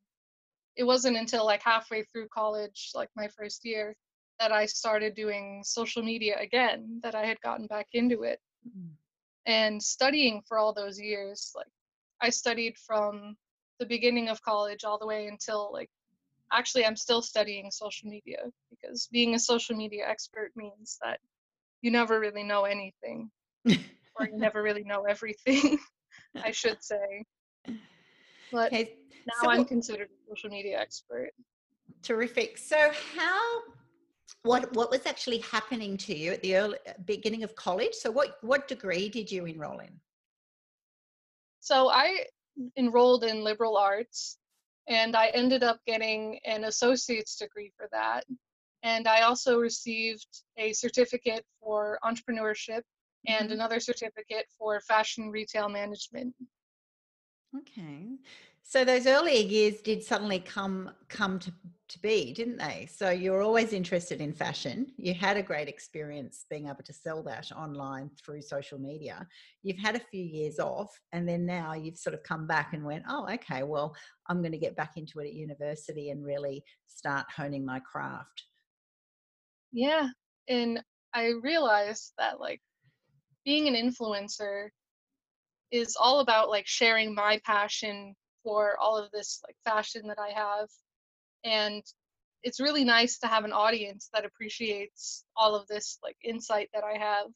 it 0.76 0.84
wasn't 0.84 1.16
until 1.16 1.44
like 1.44 1.62
halfway 1.62 2.04
through 2.04 2.28
college 2.28 2.90
like 2.94 3.08
my 3.16 3.28
first 3.36 3.64
year 3.64 3.96
that 4.38 4.52
I 4.52 4.66
started 4.66 5.14
doing 5.14 5.62
social 5.64 6.02
media 6.02 6.36
again, 6.40 7.00
that 7.02 7.14
I 7.14 7.24
had 7.24 7.40
gotten 7.40 7.66
back 7.66 7.86
into 7.92 8.22
it. 8.22 8.40
Mm-hmm. 8.66 8.88
And 9.46 9.82
studying 9.82 10.42
for 10.48 10.58
all 10.58 10.72
those 10.72 10.98
years, 10.98 11.52
like 11.54 11.66
I 12.20 12.30
studied 12.30 12.76
from 12.78 13.36
the 13.78 13.86
beginning 13.86 14.28
of 14.28 14.42
college 14.42 14.84
all 14.84 14.98
the 14.98 15.06
way 15.06 15.26
until 15.26 15.70
like 15.72 15.90
actually 16.52 16.86
I'm 16.86 16.96
still 16.96 17.20
studying 17.20 17.70
social 17.70 18.08
media 18.08 18.38
because 18.70 19.08
being 19.12 19.34
a 19.34 19.38
social 19.38 19.76
media 19.76 20.04
expert 20.08 20.52
means 20.56 20.98
that 21.02 21.20
you 21.82 21.90
never 21.90 22.20
really 22.20 22.44
know 22.44 22.64
anything 22.64 23.30
or 24.18 24.26
you 24.26 24.36
never 24.36 24.62
really 24.62 24.84
know 24.84 25.04
everything, 25.04 25.78
I 26.42 26.50
should 26.50 26.82
say. 26.82 27.24
But 28.52 28.72
okay. 28.72 28.96
now 29.26 29.34
so, 29.42 29.50
I'm 29.50 29.64
considered 29.64 30.08
a 30.08 30.30
social 30.30 30.50
media 30.50 30.78
expert. 30.78 31.30
Terrific. 32.02 32.58
So 32.58 32.90
how 33.16 33.62
what 34.44 34.72
what 34.74 34.90
was 34.90 35.06
actually 35.06 35.38
happening 35.38 35.96
to 35.96 36.16
you 36.16 36.32
at 36.32 36.42
the 36.42 36.56
early 36.56 36.78
uh, 36.86 36.92
beginning 37.06 37.42
of 37.42 37.56
college 37.56 37.94
so 37.94 38.10
what 38.10 38.36
what 38.42 38.68
degree 38.68 39.08
did 39.08 39.30
you 39.30 39.46
enroll 39.46 39.78
in 39.80 40.00
so 41.60 41.88
i 41.88 42.24
enrolled 42.76 43.24
in 43.24 43.42
liberal 43.42 43.76
arts 43.76 44.38
and 44.86 45.16
i 45.16 45.28
ended 45.28 45.64
up 45.64 45.78
getting 45.86 46.38
an 46.44 46.64
associate's 46.64 47.36
degree 47.36 47.72
for 47.76 47.88
that 47.90 48.24
and 48.82 49.08
i 49.08 49.22
also 49.22 49.58
received 49.58 50.42
a 50.58 50.72
certificate 50.74 51.44
for 51.60 51.98
entrepreneurship 52.04 52.82
and 53.26 53.46
mm-hmm. 53.46 53.52
another 53.52 53.80
certificate 53.80 54.46
for 54.58 54.80
fashion 54.80 55.30
retail 55.30 55.68
management 55.68 56.34
okay 57.56 58.08
so 58.66 58.82
those 58.82 59.06
earlier 59.06 59.42
years 59.42 59.82
did 59.82 60.02
suddenly 60.02 60.38
come 60.40 60.90
come 61.10 61.38
to, 61.38 61.52
to 61.88 61.98
be, 62.00 62.32
didn't 62.32 62.56
they? 62.56 62.88
So 62.90 63.10
you're 63.10 63.42
always 63.42 63.74
interested 63.74 64.22
in 64.22 64.32
fashion. 64.32 64.90
You 64.96 65.12
had 65.12 65.36
a 65.36 65.42
great 65.42 65.68
experience 65.68 66.46
being 66.48 66.66
able 66.66 66.82
to 66.82 66.92
sell 66.92 67.22
that 67.24 67.52
online 67.52 68.10
through 68.18 68.40
social 68.40 68.78
media. 68.78 69.28
You've 69.62 69.78
had 69.78 69.96
a 69.96 70.00
few 70.10 70.22
years 70.24 70.58
off, 70.58 70.98
and 71.12 71.28
then 71.28 71.44
now 71.44 71.74
you've 71.74 71.98
sort 71.98 72.14
of 72.14 72.22
come 72.22 72.46
back 72.46 72.72
and 72.72 72.84
went, 72.84 73.04
oh, 73.06 73.28
okay, 73.34 73.64
well, 73.64 73.94
I'm 74.28 74.40
going 74.40 74.52
to 74.52 74.58
get 74.58 74.76
back 74.76 74.96
into 74.96 75.20
it 75.20 75.26
at 75.26 75.34
university 75.34 76.08
and 76.08 76.24
really 76.24 76.64
start 76.86 77.26
honing 77.36 77.66
my 77.66 77.80
craft. 77.80 78.44
Yeah, 79.72 80.08
and 80.48 80.82
I 81.12 81.32
realized 81.42 82.14
that 82.16 82.40
like 82.40 82.62
being 83.44 83.68
an 83.68 83.74
influencer 83.74 84.68
is 85.70 85.96
all 86.00 86.20
about 86.20 86.48
like 86.50 86.66
sharing 86.66 87.14
my 87.14 87.40
passion 87.44 88.14
for 88.42 88.78
all 88.78 88.96
of 88.96 89.10
this 89.10 89.40
like 89.44 89.56
fashion 89.64 90.06
that 90.06 90.18
I 90.18 90.30
have. 90.30 90.68
And 91.44 91.82
it's 92.42 92.60
really 92.60 92.84
nice 92.84 93.18
to 93.18 93.26
have 93.26 93.44
an 93.44 93.52
audience 93.52 94.08
that 94.12 94.24
appreciates 94.24 95.24
all 95.36 95.54
of 95.54 95.66
this 95.66 95.98
like 96.02 96.16
insight 96.22 96.68
that 96.74 96.84
I 96.84 96.98
have. 96.98 97.26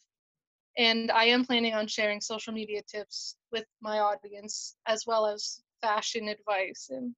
And 0.76 1.10
I 1.10 1.24
am 1.24 1.44
planning 1.44 1.74
on 1.74 1.88
sharing 1.88 2.20
social 2.20 2.52
media 2.52 2.82
tips 2.82 3.36
with 3.50 3.64
my 3.80 3.98
audience 3.98 4.76
as 4.86 5.04
well 5.06 5.26
as 5.26 5.60
fashion 5.80 6.28
advice 6.28 6.88
and 6.90 7.14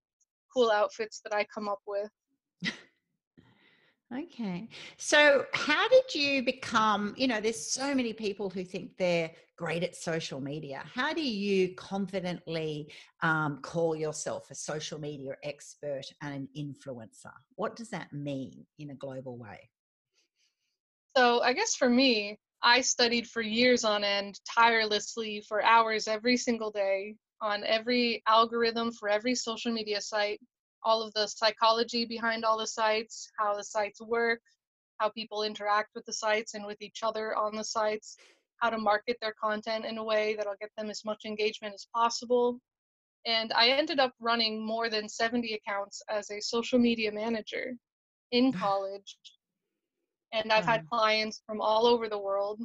cool 0.54 0.70
outfits 0.70 1.20
that 1.25 1.35
I 1.35 1.44
come 1.52 1.68
up 1.68 1.80
with. 1.87 2.11
Okay. 4.12 4.69
So, 4.97 5.45
how 5.52 5.88
did 5.88 6.14
you 6.14 6.43
become, 6.43 7.14
you 7.17 7.29
know, 7.29 7.40
there's 7.40 7.71
so 7.71 7.95
many 7.95 8.12
people 8.12 8.50
who 8.50 8.64
think 8.64 8.97
they're 8.97 9.31
great 9.57 9.85
at 9.85 9.95
social 9.95 10.40
media. 10.40 10.83
How 10.93 11.12
do 11.12 11.23
you 11.23 11.75
confidently 11.76 12.93
um, 13.23 13.61
call 13.62 13.95
yourself 13.95 14.50
a 14.50 14.55
social 14.55 14.99
media 14.99 15.37
expert 15.45 16.02
and 16.23 16.35
an 16.35 16.49
influencer? 16.59 17.33
What 17.55 17.76
does 17.76 17.90
that 17.90 18.12
mean 18.12 18.67
in 18.81 18.90
a 18.90 18.95
global 18.95 19.38
way? 19.38 19.71
So, 21.17 21.40
I 21.43 21.52
guess 21.52 21.76
for 21.76 21.88
me, 21.88 22.37
I 22.62 22.81
studied 22.81 23.29
for 23.29 23.43
years 23.43 23.85
on 23.85 24.02
end, 24.02 24.40
tirelessly 24.45 25.45
for 25.47 25.62
hours 25.62 26.09
every 26.09 26.37
single 26.37 26.73
day 26.73 27.14
on 27.40 27.62
every 27.64 28.23
algorithm 28.26 28.90
for 28.93 29.09
every 29.09 29.37
social 29.37 29.73
media 29.73 30.00
site 30.00 30.40
all 30.84 31.02
of 31.02 31.12
the 31.14 31.26
psychology 31.26 32.04
behind 32.04 32.44
all 32.44 32.58
the 32.58 32.66
sites, 32.66 33.30
how 33.38 33.56
the 33.56 33.64
sites 33.64 34.00
work, 34.00 34.40
how 34.99 35.08
people 35.10 35.42
interact 35.42 35.90
with 35.94 36.04
the 36.04 36.12
sites 36.12 36.54
and 36.54 36.64
with 36.64 36.80
each 36.80 37.00
other 37.02 37.37
on 37.37 37.56
the 37.56 37.64
sites, 37.64 38.16
how 38.58 38.70
to 38.70 38.78
market 38.78 39.16
their 39.20 39.34
content 39.42 39.84
in 39.84 39.99
a 39.99 40.04
way 40.04 40.34
that'll 40.37 40.54
get 40.60 40.70
them 40.76 40.90
as 40.90 41.04
much 41.04 41.25
engagement 41.25 41.75
as 41.75 41.87
possible. 41.94 42.60
And 43.26 43.52
I 43.54 43.68
ended 43.68 43.99
up 43.99 44.12
running 44.20 44.64
more 44.64 44.88
than 44.88 45.08
70 45.08 45.54
accounts 45.54 46.02
as 46.08 46.30
a 46.30 46.40
social 46.40 46.78
media 46.78 47.12
manager 47.12 47.75
in 48.32 48.52
college. 48.52 49.16
And 50.32 50.52
I've 50.52 50.64
had 50.64 50.87
clients 50.87 51.42
from 51.46 51.60
all 51.60 51.87
over 51.87 52.08
the 52.08 52.18
world, 52.18 52.62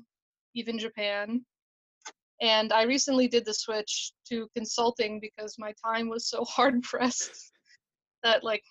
even 0.54 0.78
Japan. 0.78 1.44
And 2.42 2.72
I 2.72 2.84
recently 2.84 3.28
did 3.28 3.46
the 3.46 3.54
switch 3.54 4.12
to 4.30 4.48
consulting 4.56 5.20
because 5.20 5.56
my 5.58 5.74
time 5.84 6.10
was 6.10 6.30
so 6.30 6.44
hard 6.48 6.84
pressed 6.84 7.52
that 8.26 8.44
like 8.44 8.64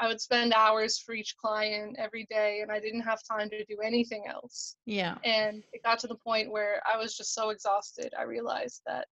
I 0.00 0.08
would 0.08 0.20
spend 0.20 0.54
hours 0.54 0.98
for 0.98 1.14
each 1.14 1.36
client 1.36 1.96
every 1.98 2.26
day 2.30 2.60
and 2.62 2.72
I 2.72 2.80
didn't 2.80 3.02
have 3.02 3.20
time 3.22 3.50
to 3.50 3.64
do 3.66 3.76
anything 3.84 4.24
else. 4.26 4.76
Yeah. 4.86 5.16
And 5.24 5.62
it 5.74 5.82
got 5.84 5.98
to 6.00 6.06
the 6.06 6.14
point 6.14 6.50
where 6.50 6.80
I 6.90 6.96
was 6.96 7.14
just 7.14 7.34
so 7.34 7.50
exhausted. 7.50 8.14
I 8.18 8.22
realized 8.22 8.80
that 8.86 9.06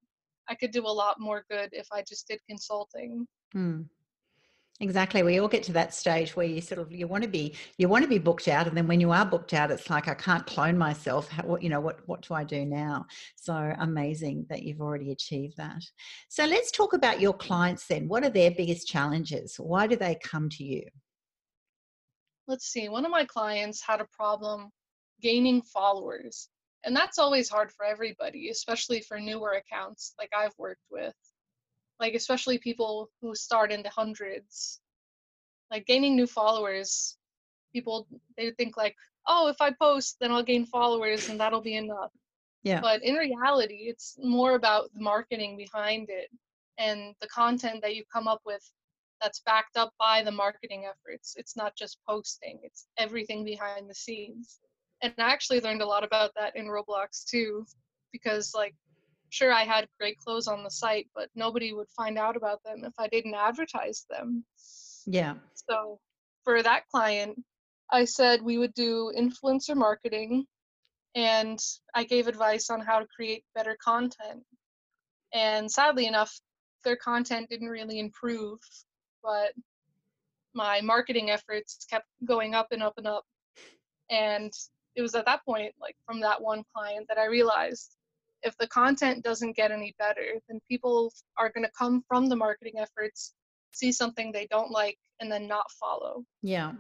I 0.49 0.55
could 0.55 0.71
do 0.71 0.87
a 0.87 0.89
lot 0.89 1.21
more 1.21 1.45
good 1.51 1.69
if 1.73 1.87
I 1.93 2.03
just 2.03 2.27
did 2.27 2.41
consulting. 2.49 3.29
Hmm. 3.53 3.83
Exactly. 4.81 5.25
We 5.25 5.41
all 5.41 5.49
get 5.49 5.65
to 5.65 5.73
that 5.73 5.93
stage 5.93 6.37
where 6.37 6.47
you 6.47 6.61
sort 6.61 6.81
of 6.81 6.93
you 6.93 7.09
want 7.09 7.25
to 7.25 7.29
be 7.29 7.55
you 7.79 7.89
want 7.89 8.05
to 8.05 8.09
be 8.09 8.19
booked 8.19 8.47
out, 8.47 8.69
and 8.69 8.77
then 8.77 8.87
when 8.87 9.01
you 9.01 9.11
are 9.11 9.27
booked 9.27 9.53
out, 9.53 9.73
it's 9.73 9.91
like 9.91 10.07
I 10.07 10.15
can't 10.15 10.47
clone 10.47 10.79
myself. 10.79 11.29
How, 11.29 11.43
what 11.43 11.63
you 11.65 11.69
know 11.69 11.81
what 11.81 11.99
what 12.07 12.23
do 12.23 12.35
I 12.35 12.45
do 12.45 12.65
now? 12.65 13.07
So 13.35 13.75
amazing 13.81 14.47
that 14.51 14.63
you've 14.63 14.81
already 14.81 15.11
achieved 15.11 15.57
that. 15.57 15.83
So 16.29 16.45
let's 16.45 16.71
talk 16.71 16.93
about 16.93 17.21
your 17.21 17.33
clients 17.33 17.87
then. 17.89 18.07
What 18.07 18.25
are 18.25 18.31
their 18.31 18.53
biggest 18.53 18.87
challenges? 18.87 19.57
Why 19.57 19.89
do 19.89 19.97
they 19.97 20.17
come 20.23 20.49
to 20.51 20.65
you? 20.65 20.85
Let's 22.47 22.67
see. 22.67 22.89
One 22.89 23.05
of 23.05 23.11
my 23.11 23.25
clients 23.25 23.83
had 23.85 24.01
a 24.01 24.07
problem 24.13 24.71
gaining 25.21 25.61
followers, 25.61 26.51
and 26.85 26.95
that's 26.95 27.19
always 27.19 27.49
hard 27.49 27.73
for 27.73 27.85
everybody, 27.85 28.51
especially 28.51 29.01
for 29.01 29.19
newer 29.19 29.55
accounts 29.55 30.15
like 30.21 30.31
I've 30.37 30.55
worked 30.57 30.85
with 30.89 31.15
like 32.01 32.15
especially 32.15 32.59
people 32.59 33.11
who 33.21 33.35
start 33.35 33.73
in 33.73 33.83
the 33.83 33.91
hundreds. 33.91 34.81
Like 35.71 35.87
gaining 35.87 36.17
new 36.17 36.27
followers 36.27 37.19
people 37.73 38.07
they 38.37 38.51
think 38.53 38.77
like 38.77 38.95
oh 39.27 39.49
if 39.49 39.57
i 39.61 39.71
post 39.71 40.17
then 40.21 40.33
i'll 40.33 40.43
gain 40.43 40.65
followers 40.65 41.29
and 41.29 41.39
that'll 41.41 41.61
be 41.61 41.77
enough. 41.77 42.13
Yeah. 42.63 42.81
But 42.81 43.03
in 43.03 43.15
reality 43.15 43.87
it's 43.89 44.17
more 44.21 44.55
about 44.55 44.91
the 44.95 45.01
marketing 45.01 45.57
behind 45.57 46.09
it 46.11 46.29
and 46.79 47.15
the 47.21 47.29
content 47.29 47.81
that 47.83 47.95
you 47.95 48.05
come 48.13 48.29
up 48.29 48.41
with 48.45 48.63
that's 49.21 49.41
backed 49.41 49.77
up 49.77 49.93
by 49.99 50.23
the 50.23 50.31
marketing 50.31 50.85
efforts. 50.87 51.35
It's 51.37 51.57
not 51.57 51.77
just 51.77 51.99
posting 52.09 52.61
it's 52.63 52.87
everything 52.97 53.45
behind 53.45 53.89
the 53.89 53.95
scenes. 53.95 54.59
And 55.03 55.13
i 55.19 55.31
actually 55.31 55.61
learned 55.61 55.83
a 55.83 55.87
lot 55.87 56.05
about 56.05 56.33
that 56.37 56.57
in 56.57 56.67
roblox 56.67 57.25
too 57.25 57.65
because 58.13 58.53
like 58.55 58.75
sure 59.31 59.53
I 59.53 59.65
had 59.65 59.89
great 59.99 60.19
clothes 60.19 60.49
on 60.49 60.63
the 60.63 60.71
site, 60.71 61.09
but 61.15 61.29
nobody 61.35 61.73
would 61.73 61.89
find 61.97 62.19
out 62.19 62.37
about 62.37 62.63
them 62.65 62.85
if 62.85 62.93
I 62.99 63.09
didn't 63.09 63.35
advertise 63.35 64.05
them. 64.11 64.45
Yeah. 65.07 65.35
So 65.55 65.99
for 66.45 66.63
that 66.63 66.89
client, 66.89 67.43
I 67.91 68.05
said 68.05 68.43
we 68.43 68.59
would 68.59 68.75
do 68.75 69.13
influencer 69.17 69.77
marketing 69.77 70.47
and 71.15 71.59
I 71.95 72.05
gave 72.05 72.27
advice 72.27 72.71
on 72.71 72.81
how 72.81 72.99
to 72.99 73.07
create 73.07 73.45
better 73.55 73.77
content. 73.83 74.45
And 75.33 75.71
sadly 75.71 76.07
enough, 76.07 76.39
their 76.85 76.97
content 76.97 77.49
didn't 77.51 77.69
really 77.69 77.99
improve, 77.99 78.59
but 79.23 79.53
my 80.55 80.81
marketing 80.81 81.31
efforts 81.31 81.87
kept 81.89 82.07
going 82.25 82.55
up 82.55 82.69
and 82.73 82.83
up 82.83 82.95
and 82.99 83.07
up. 83.07 83.25
And 84.11 84.53
it 84.95 85.03
was 85.03 85.15
at 85.15 85.27
that 85.27 85.45
point, 85.45 85.75
like 85.81 85.97
from 86.07 86.21
that 86.21 86.41
one 86.41 86.65
client, 86.75 87.07
that 87.09 87.19
I 87.19 87.27
realized 87.27 87.95
if 88.43 88.57
the 88.59 88.69
content 88.69 89.25
doesn't 89.25 89.57
get 89.57 89.71
any 89.71 89.95
better, 89.99 90.41
then 90.49 90.61
people 90.69 91.13
are 91.37 91.51
going 91.51 91.65
to 91.65 91.73
come 91.77 92.03
from 92.09 92.29
the 92.29 92.37
marketing 92.37 92.75
efforts, 92.79 93.35
see 93.73 93.93
something 93.93 94.33
they 94.33 94.47
don't 94.51 94.71
like, 94.71 94.99
and 95.21 95.31
then 95.31 95.47
not 95.47 95.71
follow. 95.73 96.25
Yeah. 96.43 96.73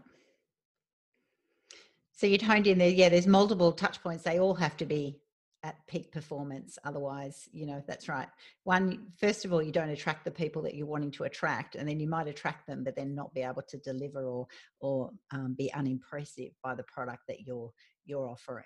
So 2.12 2.26
you'd 2.26 2.42
honed 2.42 2.66
in 2.66 2.78
there. 2.78 2.88
Yeah, 2.88 3.08
there's 3.08 3.26
multiple 3.26 3.72
touch 3.72 4.02
points. 4.02 4.24
They 4.24 4.38
all 4.38 4.54
have 4.54 4.76
to 4.78 4.86
be 4.86 5.20
at 5.62 5.86
peak 5.86 6.12
performance. 6.12 6.78
Otherwise, 6.84 7.48
you 7.52 7.66
know, 7.66 7.82
that's 7.86 8.08
right. 8.08 8.28
One, 8.64 9.08
first 9.20 9.44
of 9.44 9.52
all, 9.52 9.62
you 9.62 9.72
don't 9.72 9.90
attract 9.90 10.24
the 10.24 10.30
people 10.30 10.62
that 10.62 10.74
you're 10.74 10.86
wanting 10.86 11.10
to 11.12 11.24
attract, 11.24 11.74
and 11.74 11.88
then 11.88 12.00
you 12.00 12.08
might 12.08 12.28
attract 12.28 12.66
them, 12.66 12.84
but 12.84 12.96
then 12.96 13.14
not 13.14 13.34
be 13.34 13.42
able 13.42 13.62
to 13.68 13.78
deliver 13.78 14.24
or 14.24 14.46
or 14.80 15.10
um, 15.32 15.54
be 15.56 15.72
unimpressive 15.74 16.52
by 16.62 16.74
the 16.74 16.84
product 16.84 17.22
that 17.28 17.46
you're 17.46 17.70
you're 18.04 18.28
offering. 18.28 18.64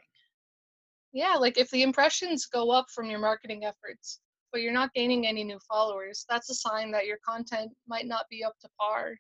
Yeah, 1.13 1.35
like 1.35 1.59
if 1.59 1.71
the 1.71 1.83
impressions 1.83 2.47
go 2.47 2.71
up 2.71 2.87
from 2.91 3.11
your 3.11 3.19
marketing 3.19 3.65
efforts, 3.65 4.21
but 4.53 4.63
you're 4.63 4.73
not 4.73 4.93
gaining 4.95 5.27
any 5.27 5.45
new 5.45 5.59
followers, 5.69 6.25
that's 6.29 6.51
a 6.51 6.55
sign 6.55 6.91
that 6.93 7.07
your 7.07 7.19
content 7.27 7.73
might 7.87 8.07
not 8.07 8.27
be 8.31 8.45
up 8.45 8.59
to 8.61 8.69
par. 8.81 9.17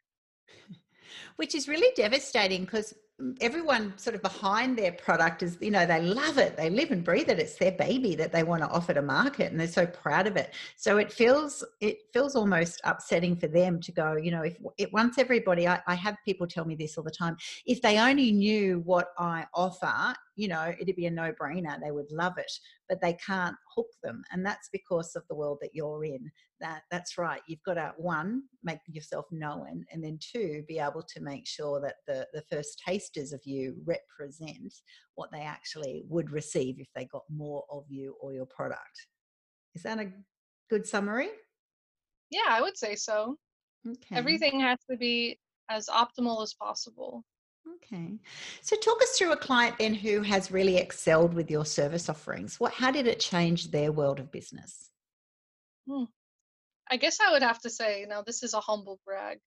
Which 1.36 1.54
is 1.54 1.68
really 1.68 1.92
devastating 1.94 2.62
because 2.64 2.94
everyone 3.40 3.96
sort 3.98 4.16
of 4.16 4.22
behind 4.22 4.76
their 4.76 4.92
product 4.92 5.42
is 5.42 5.56
you 5.60 5.70
know 5.70 5.86
they 5.86 6.00
love 6.00 6.38
it. 6.38 6.56
They 6.56 6.70
live 6.70 6.90
and 6.90 7.04
breathe 7.04 7.28
it. 7.28 7.38
It's 7.38 7.56
their 7.56 7.72
baby 7.72 8.14
that 8.16 8.32
they 8.32 8.42
want 8.42 8.62
to 8.62 8.68
offer 8.68 8.94
to 8.94 9.02
market 9.02 9.50
and 9.50 9.60
they're 9.60 9.68
so 9.68 9.86
proud 9.86 10.26
of 10.26 10.36
it. 10.36 10.54
So 10.76 10.98
it 10.98 11.12
feels 11.12 11.64
it 11.80 11.98
feels 12.12 12.34
almost 12.34 12.80
upsetting 12.84 13.36
for 13.36 13.48
them 13.48 13.80
to 13.80 13.92
go 13.92 14.16
you 14.16 14.30
know 14.30 14.42
if 14.42 14.56
it 14.78 14.92
once 14.92 15.18
everybody 15.18 15.68
I, 15.68 15.80
I 15.86 15.94
have 15.94 16.16
people 16.24 16.46
tell 16.46 16.64
me 16.64 16.74
this 16.74 16.96
all 16.96 17.04
the 17.04 17.10
time 17.10 17.36
if 17.66 17.82
they 17.82 17.98
only 17.98 18.32
knew 18.32 18.80
what 18.84 19.08
i 19.18 19.46
offer 19.54 20.14
you 20.36 20.48
know 20.48 20.72
it'd 20.80 20.96
be 20.96 21.06
a 21.06 21.10
no-brainer 21.10 21.78
they 21.80 21.90
would 21.90 22.10
love 22.10 22.38
it 22.38 22.50
but 22.88 23.00
they 23.00 23.12
can't 23.14 23.56
hook 23.74 23.88
them 24.02 24.22
and 24.32 24.44
that's 24.44 24.68
because 24.72 25.14
of 25.16 25.22
the 25.28 25.34
world 25.34 25.58
that 25.60 25.74
you're 25.74 26.04
in. 26.04 26.30
That 26.60 26.82
that's 26.90 27.18
right 27.18 27.40
you've 27.46 27.62
got 27.64 27.74
to 27.74 27.92
one 27.96 28.42
make 28.62 28.78
yourself 28.86 29.26
known 29.30 29.84
and 29.90 30.02
then 30.02 30.18
two 30.20 30.62
be 30.68 30.78
able 30.78 31.02
to 31.02 31.20
make 31.20 31.46
sure 31.46 31.80
that 31.80 31.96
the 32.06 32.26
the 32.32 32.44
first 32.50 32.80
tasters 32.86 33.32
of 33.32 33.40
you 33.44 33.76
represent 33.84 34.72
what 35.14 35.30
they 35.32 35.40
actually 35.40 36.04
would 36.08 36.30
receive 36.30 36.78
if 36.78 36.88
they 36.94 37.06
got 37.06 37.24
more 37.28 37.64
of 37.70 37.84
you 37.88 38.14
or 38.20 38.32
your 38.32 38.46
product. 38.46 39.06
Is 39.74 39.82
that 39.82 39.98
a 39.98 40.12
good 40.70 40.86
summary? 40.86 41.28
Yeah 42.30 42.48
i 42.48 42.60
would 42.60 42.76
say 42.76 42.94
so. 42.94 43.36
Okay. 43.86 44.16
Everything 44.16 44.60
has 44.60 44.78
to 44.90 44.96
be 44.96 45.38
as 45.68 45.88
optimal 45.88 46.42
as 46.42 46.54
possible 46.54 47.24
Okay. 47.84 48.18
So 48.60 48.76
talk 48.76 49.02
us 49.02 49.18
through 49.18 49.32
a 49.32 49.36
client 49.36 49.76
then 49.78 49.94
who 49.94 50.22
has 50.22 50.50
really 50.50 50.76
excelled 50.76 51.34
with 51.34 51.50
your 51.50 51.64
service 51.64 52.08
offerings. 52.08 52.58
What 52.60 52.72
how 52.72 52.90
did 52.90 53.06
it 53.06 53.20
change 53.20 53.70
their 53.70 53.92
world 53.92 54.20
of 54.20 54.30
business? 54.30 54.90
Hmm. 55.88 56.04
I 56.90 56.96
guess 56.96 57.18
I 57.20 57.32
would 57.32 57.42
have 57.42 57.60
to 57.60 57.70
say, 57.70 58.06
now 58.08 58.22
this 58.22 58.42
is 58.42 58.54
a 58.54 58.60
humble 58.60 59.00
brag, 59.04 59.38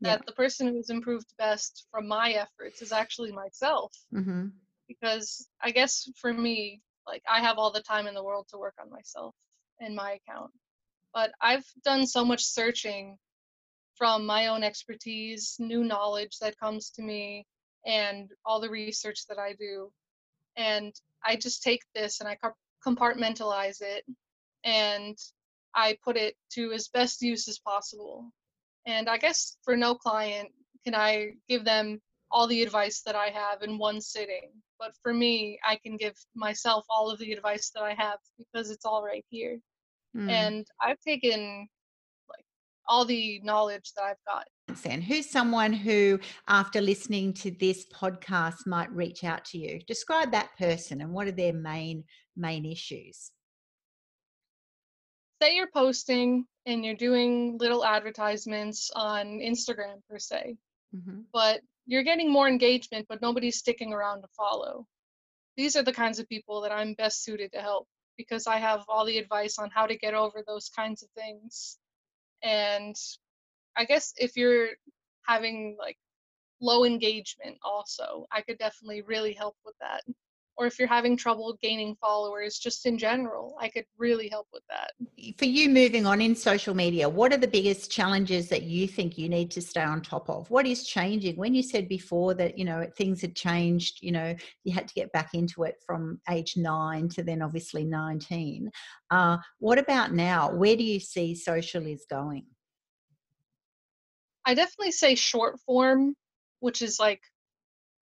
that 0.00 0.18
yeah. 0.18 0.24
the 0.26 0.32
person 0.32 0.68
who's 0.68 0.90
improved 0.90 1.26
best 1.38 1.86
from 1.90 2.08
my 2.08 2.32
efforts 2.32 2.82
is 2.82 2.92
actually 2.92 3.32
myself. 3.32 3.92
Mm-hmm. 4.14 4.46
Because 4.86 5.48
I 5.62 5.70
guess 5.70 6.08
for 6.20 6.32
me, 6.32 6.80
like 7.06 7.22
I 7.28 7.40
have 7.40 7.58
all 7.58 7.72
the 7.72 7.82
time 7.82 8.06
in 8.06 8.14
the 8.14 8.24
world 8.24 8.46
to 8.50 8.58
work 8.58 8.74
on 8.80 8.90
myself 8.90 9.34
and 9.80 9.94
my 9.94 10.18
account. 10.18 10.50
But 11.14 11.32
I've 11.40 11.64
done 11.84 12.06
so 12.06 12.24
much 12.24 12.42
searching 12.44 13.16
from 13.96 14.26
my 14.26 14.48
own 14.48 14.62
expertise, 14.62 15.56
new 15.58 15.84
knowledge 15.84 16.38
that 16.40 16.58
comes 16.58 16.90
to 16.90 17.02
me, 17.02 17.44
and 17.88 18.30
all 18.44 18.60
the 18.60 18.70
research 18.70 19.26
that 19.28 19.38
I 19.38 19.54
do. 19.54 19.90
And 20.56 20.94
I 21.24 21.36
just 21.36 21.62
take 21.62 21.82
this 21.94 22.20
and 22.20 22.28
I 22.28 22.36
compartmentalize 22.86 23.80
it 23.80 24.04
and 24.62 25.16
I 25.74 25.96
put 26.04 26.16
it 26.16 26.36
to 26.52 26.72
as 26.72 26.88
best 26.88 27.22
use 27.22 27.48
as 27.48 27.58
possible. 27.58 28.30
And 28.86 29.08
I 29.08 29.16
guess 29.16 29.56
for 29.64 29.76
no 29.76 29.94
client 29.94 30.50
can 30.84 30.94
I 30.94 31.32
give 31.48 31.64
them 31.64 32.00
all 32.30 32.46
the 32.46 32.62
advice 32.62 33.00
that 33.02 33.16
I 33.16 33.28
have 33.28 33.62
in 33.62 33.78
one 33.78 34.00
sitting. 34.00 34.50
But 34.78 34.92
for 35.02 35.14
me, 35.14 35.58
I 35.66 35.76
can 35.76 35.96
give 35.96 36.14
myself 36.34 36.84
all 36.90 37.10
of 37.10 37.18
the 37.18 37.32
advice 37.32 37.70
that 37.74 37.82
I 37.82 37.94
have 37.94 38.18
because 38.36 38.70
it's 38.70 38.84
all 38.84 39.02
right 39.02 39.24
here. 39.30 39.58
Mm. 40.14 40.30
And 40.30 40.66
I've 40.80 41.00
taken 41.00 41.68
all 42.88 43.04
the 43.04 43.40
knowledge 43.44 43.92
that 43.96 44.02
I've 44.02 44.24
got 44.26 44.44
and 44.84 45.02
who's 45.02 45.28
someone 45.30 45.72
who, 45.72 46.18
after 46.46 46.80
listening 46.80 47.32
to 47.34 47.50
this 47.50 47.86
podcast, 47.94 48.66
might 48.66 48.90
reach 48.92 49.24
out 49.24 49.44
to 49.46 49.58
you? 49.58 49.80
Describe 49.86 50.30
that 50.32 50.50
person 50.58 51.00
and 51.00 51.12
what 51.12 51.26
are 51.26 51.32
their 51.32 51.52
main 51.52 52.04
main 52.36 52.64
issues. 52.64 53.32
Say 55.42 55.56
you're 55.56 55.70
posting 55.72 56.46
and 56.66 56.84
you're 56.84 56.94
doing 56.94 57.58
little 57.58 57.84
advertisements 57.84 58.90
on 58.94 59.38
Instagram 59.38 60.02
per 60.08 60.18
se, 60.18 60.56
mm-hmm. 60.94 61.20
but 61.32 61.60
you're 61.86 62.02
getting 62.02 62.30
more 62.30 62.48
engagement, 62.48 63.06
but 63.08 63.22
nobody's 63.22 63.58
sticking 63.58 63.92
around 63.92 64.22
to 64.22 64.28
follow. 64.36 64.86
These 65.56 65.74
are 65.76 65.82
the 65.82 65.92
kinds 65.92 66.18
of 66.18 66.28
people 66.28 66.60
that 66.60 66.72
I'm 66.72 66.94
best 66.94 67.24
suited 67.24 67.52
to 67.52 67.60
help 67.60 67.88
because 68.16 68.46
I 68.46 68.58
have 68.58 68.84
all 68.88 69.04
the 69.04 69.18
advice 69.18 69.58
on 69.58 69.70
how 69.72 69.86
to 69.86 69.96
get 69.96 70.14
over 70.14 70.42
those 70.46 70.68
kinds 70.68 71.02
of 71.02 71.08
things. 71.16 71.78
And 72.42 72.96
I 73.76 73.84
guess 73.84 74.14
if 74.18 74.36
you're 74.36 74.70
having 75.26 75.76
like 75.78 75.98
low 76.60 76.84
engagement 76.84 77.58
also, 77.62 78.26
I 78.32 78.42
could 78.42 78.58
definitely 78.58 79.02
really 79.02 79.32
help 79.32 79.56
with 79.64 79.76
that. 79.80 80.02
Or 80.58 80.66
if 80.66 80.76
you're 80.76 80.88
having 80.88 81.16
trouble 81.16 81.56
gaining 81.62 81.94
followers 82.00 82.58
just 82.58 82.84
in 82.84 82.98
general, 82.98 83.56
I 83.60 83.68
could 83.68 83.84
really 83.96 84.28
help 84.28 84.48
with 84.52 84.64
that. 84.68 84.90
For 85.38 85.44
you 85.44 85.68
moving 85.68 86.04
on 86.04 86.20
in 86.20 86.34
social 86.34 86.74
media, 86.74 87.08
what 87.08 87.32
are 87.32 87.36
the 87.36 87.46
biggest 87.46 87.92
challenges 87.92 88.48
that 88.48 88.64
you 88.64 88.88
think 88.88 89.16
you 89.16 89.28
need 89.28 89.52
to 89.52 89.62
stay 89.62 89.82
on 89.82 90.02
top 90.02 90.28
of? 90.28 90.50
What 90.50 90.66
is 90.66 90.84
changing? 90.84 91.36
When 91.36 91.54
you 91.54 91.62
said 91.62 91.88
before 91.88 92.34
that, 92.34 92.58
you 92.58 92.64
know, 92.64 92.88
things 92.96 93.20
had 93.20 93.36
changed, 93.36 93.98
you 94.02 94.10
know, 94.10 94.34
you 94.64 94.72
had 94.72 94.88
to 94.88 94.94
get 94.94 95.12
back 95.12 95.30
into 95.32 95.62
it 95.62 95.76
from 95.86 96.20
age 96.28 96.54
nine 96.56 97.08
to 97.10 97.22
then 97.22 97.40
obviously 97.40 97.84
19. 97.84 98.68
Uh, 99.12 99.38
what 99.60 99.78
about 99.78 100.12
now? 100.12 100.50
Where 100.50 100.74
do 100.74 100.82
you 100.82 100.98
see 100.98 101.36
social 101.36 101.86
is 101.86 102.04
going? 102.10 102.46
I 104.44 104.54
definitely 104.54 104.92
say 104.92 105.14
short 105.14 105.60
form, 105.60 106.16
which 106.60 106.82
is 106.82 106.98
like 106.98 107.20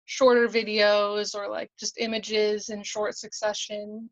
shorter 0.05 0.47
videos 0.47 1.35
or 1.35 1.49
like 1.49 1.69
just 1.79 1.99
images 1.99 2.69
in 2.69 2.83
short 2.83 3.17
succession. 3.17 4.09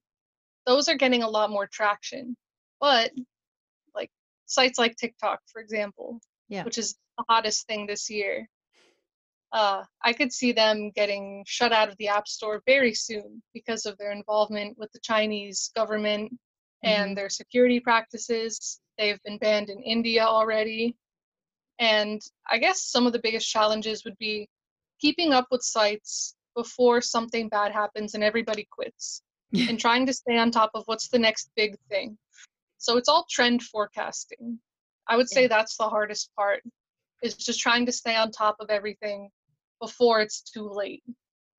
Those 0.66 0.88
are 0.88 0.96
getting 0.96 1.24
a 1.24 1.30
lot 1.30 1.50
more 1.50 1.68
traction. 1.68 2.36
But 2.80 3.12
like 3.96 4.10
sites 4.46 4.80
like 4.80 4.96
TikTok, 4.96 5.40
for 5.52 5.62
example, 5.62 6.20
yeah. 6.50 6.64
which 6.64 6.78
is 6.78 6.96
the 7.18 7.26
hottest 7.30 7.68
thing 7.68 7.86
this 7.86 8.10
year, 8.10 8.48
uh, 9.52 9.84
I 10.04 10.14
could 10.14 10.32
see 10.32 10.54
them 10.54 10.92
getting 10.96 11.44
shut 11.46 11.74
out 11.74 11.90
of 11.90 11.98
the 11.98 12.08
App 12.08 12.28
Store 12.28 12.62
very 12.66 12.94
soon 12.94 13.44
because 13.54 13.86
of 13.86 13.98
their 13.98 14.12
involvement 14.12 14.78
with 14.78 14.92
the 14.94 15.00
Chinese 15.00 15.72
government 15.76 16.32
mm-hmm. 16.32 16.88
and 16.88 17.18
their 17.18 17.30
security 17.30 17.80
practices. 17.80 18.80
They've 18.98 19.22
been 19.24 19.38
banned 19.40 19.70
in 19.70 19.82
India 19.84 20.24
already. 20.24 20.96
And 21.80 22.22
I 22.50 22.60
guess 22.60 22.84
some 22.84 23.08
of 23.08 23.14
the 23.14 23.20
biggest 23.20 23.50
challenges 23.50 24.06
would 24.06 24.18
be 24.20 24.48
keeping 25.02 25.34
up 25.34 25.48
with 25.52 25.64
sites 25.64 26.36
before 26.56 27.02
something 27.02 27.50
bad 27.50 27.72
happens 27.72 28.14
and 28.14 28.24
everybody 28.24 28.68
quits 28.72 29.24
and 29.54 29.80
trying 29.80 30.06
to 30.06 30.14
stay 30.14 30.38
on 30.38 30.52
top 30.52 30.72
of 30.74 30.84
what's 30.86 31.10
the 31.10 31.20
next 31.20 31.50
big 31.56 31.76
thing. 31.90 32.18
So 32.78 32.98
it's 32.98 33.10
all 33.10 33.26
trend 33.30 33.64
forecasting. 33.64 34.60
I 35.08 35.18
would 35.18 35.30
say 35.30 35.48
that's 35.48 35.76
the 35.76 35.90
hardest 35.90 36.30
part 36.36 36.64
is 37.22 37.36
just 37.36 37.60
trying 37.60 37.86
to 37.86 37.92
stay 37.92 38.16
on 38.16 38.32
top 38.32 38.56
of 38.60 38.70
everything 38.70 39.30
before 39.82 40.22
it's 40.22 40.42
too 40.42 40.70
late. 40.70 41.04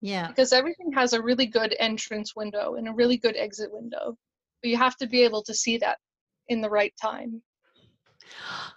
Yeah. 0.00 0.28
Because 0.28 0.52
everything 0.52 0.92
has 0.92 1.12
a 1.12 1.22
really 1.22 1.46
good 1.46 1.76
entrance 1.78 2.34
window 2.34 2.74
and 2.74 2.88
a 2.88 2.92
really 2.92 3.16
good 3.16 3.36
exit 3.36 3.72
window. 3.72 4.16
But 4.62 4.70
you 4.70 4.76
have 4.76 4.96
to 4.96 5.06
be 5.06 5.22
able 5.22 5.42
to 5.44 5.54
see 5.54 5.76
that 5.78 5.98
in 6.48 6.60
the 6.60 6.70
right 6.70 6.94
time. 7.00 7.42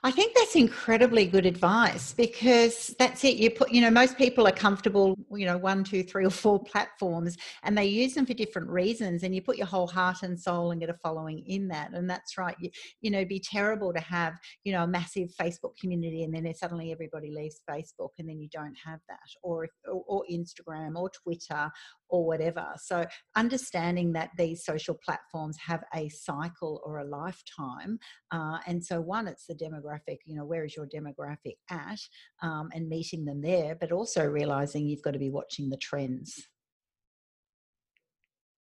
I 0.03 0.11
think 0.11 0.35
that's 0.35 0.55
incredibly 0.55 1.25
good 1.25 1.45
advice 1.45 2.13
because 2.13 2.93
that's 2.99 3.23
it. 3.23 3.37
You 3.37 3.49
put, 3.49 3.71
you 3.71 3.81
know, 3.81 3.89
most 3.89 4.17
people 4.17 4.47
are 4.47 4.51
comfortable, 4.51 5.17
you 5.31 5.45
know, 5.45 5.57
one, 5.57 5.83
two, 5.83 6.03
three, 6.03 6.25
or 6.25 6.29
four 6.29 6.63
platforms, 6.63 7.37
and 7.63 7.77
they 7.77 7.85
use 7.85 8.13
them 8.13 8.25
for 8.25 8.33
different 8.33 8.69
reasons. 8.69 9.23
And 9.23 9.33
you 9.33 9.41
put 9.41 9.57
your 9.57 9.65
whole 9.65 9.87
heart 9.87 10.17
and 10.23 10.39
soul 10.39 10.71
and 10.71 10.79
get 10.79 10.89
a 10.89 10.95
following 10.95 11.39
in 11.47 11.67
that. 11.69 11.91
And 11.93 12.09
that's 12.09 12.37
right. 12.37 12.55
You, 12.59 12.69
you 13.01 13.11
know, 13.11 13.25
be 13.25 13.39
terrible 13.39 13.93
to 13.93 13.99
have, 13.99 14.35
you 14.63 14.73
know, 14.73 14.83
a 14.83 14.87
massive 14.87 15.29
Facebook 15.39 15.75
community, 15.79 16.23
and 16.23 16.33
then 16.33 16.53
suddenly 16.53 16.91
everybody 16.91 17.31
leaves 17.31 17.61
Facebook, 17.69 18.09
and 18.19 18.29
then 18.29 18.39
you 18.39 18.49
don't 18.51 18.75
have 18.85 18.99
that, 19.09 19.29
or 19.43 19.67
or, 19.87 20.03
or 20.07 20.23
Instagram 20.31 20.95
or 20.95 21.09
Twitter 21.09 21.69
or 22.09 22.25
whatever. 22.25 22.67
So 22.77 23.05
understanding 23.35 24.13
that 24.13 24.29
these 24.37 24.63
social 24.63 24.93
platforms 25.03 25.57
have 25.65 25.83
a 25.95 26.07
cycle 26.09 26.81
or 26.85 26.99
a 26.99 27.05
lifetime, 27.05 27.97
uh, 28.31 28.59
and 28.67 28.83
so 28.83 29.01
one, 29.01 29.27
it's 29.35 29.45
the 29.47 29.53
demographic. 29.53 30.19
You 30.25 30.37
know, 30.37 30.45
where 30.45 30.65
is 30.65 30.75
your 30.75 30.87
demographic 30.87 31.57
at, 31.69 31.99
um, 32.41 32.69
and 32.73 32.89
meeting 32.89 33.25
them 33.25 33.41
there, 33.41 33.75
but 33.75 33.91
also 33.91 34.25
realizing 34.25 34.87
you've 34.87 35.01
got 35.01 35.11
to 35.11 35.19
be 35.19 35.29
watching 35.29 35.69
the 35.69 35.77
trends. 35.77 36.47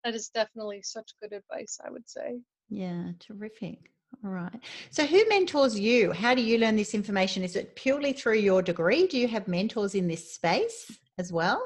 That 0.04 0.16
is 0.16 0.30
definitely 0.30 0.82
such 0.82 1.12
good 1.22 1.34
advice, 1.34 1.80
I 1.86 1.92
would 1.92 2.10
say. 2.10 2.40
Yeah, 2.70 3.12
terrific. 3.20 3.92
All 4.24 4.32
right. 4.32 4.60
So, 4.90 5.06
who 5.06 5.28
mentors 5.30 5.80
you? 5.80 6.12
How 6.12 6.34
do 6.34 6.42
you 6.42 6.58
learn 6.58 6.76
this 6.76 6.94
information? 6.94 7.44
Is 7.44 7.56
it 7.56 7.76
purely 7.76 8.14
through 8.14 8.40
your 8.40 8.62
degree? 8.62 9.08
Do 9.08 9.18
you 9.18 9.28
have 9.28 9.48
mentors 9.48 9.96
in 9.96 10.08
this 10.08 10.34
space 10.34 11.00
as 11.18 11.32
well? 11.32 11.66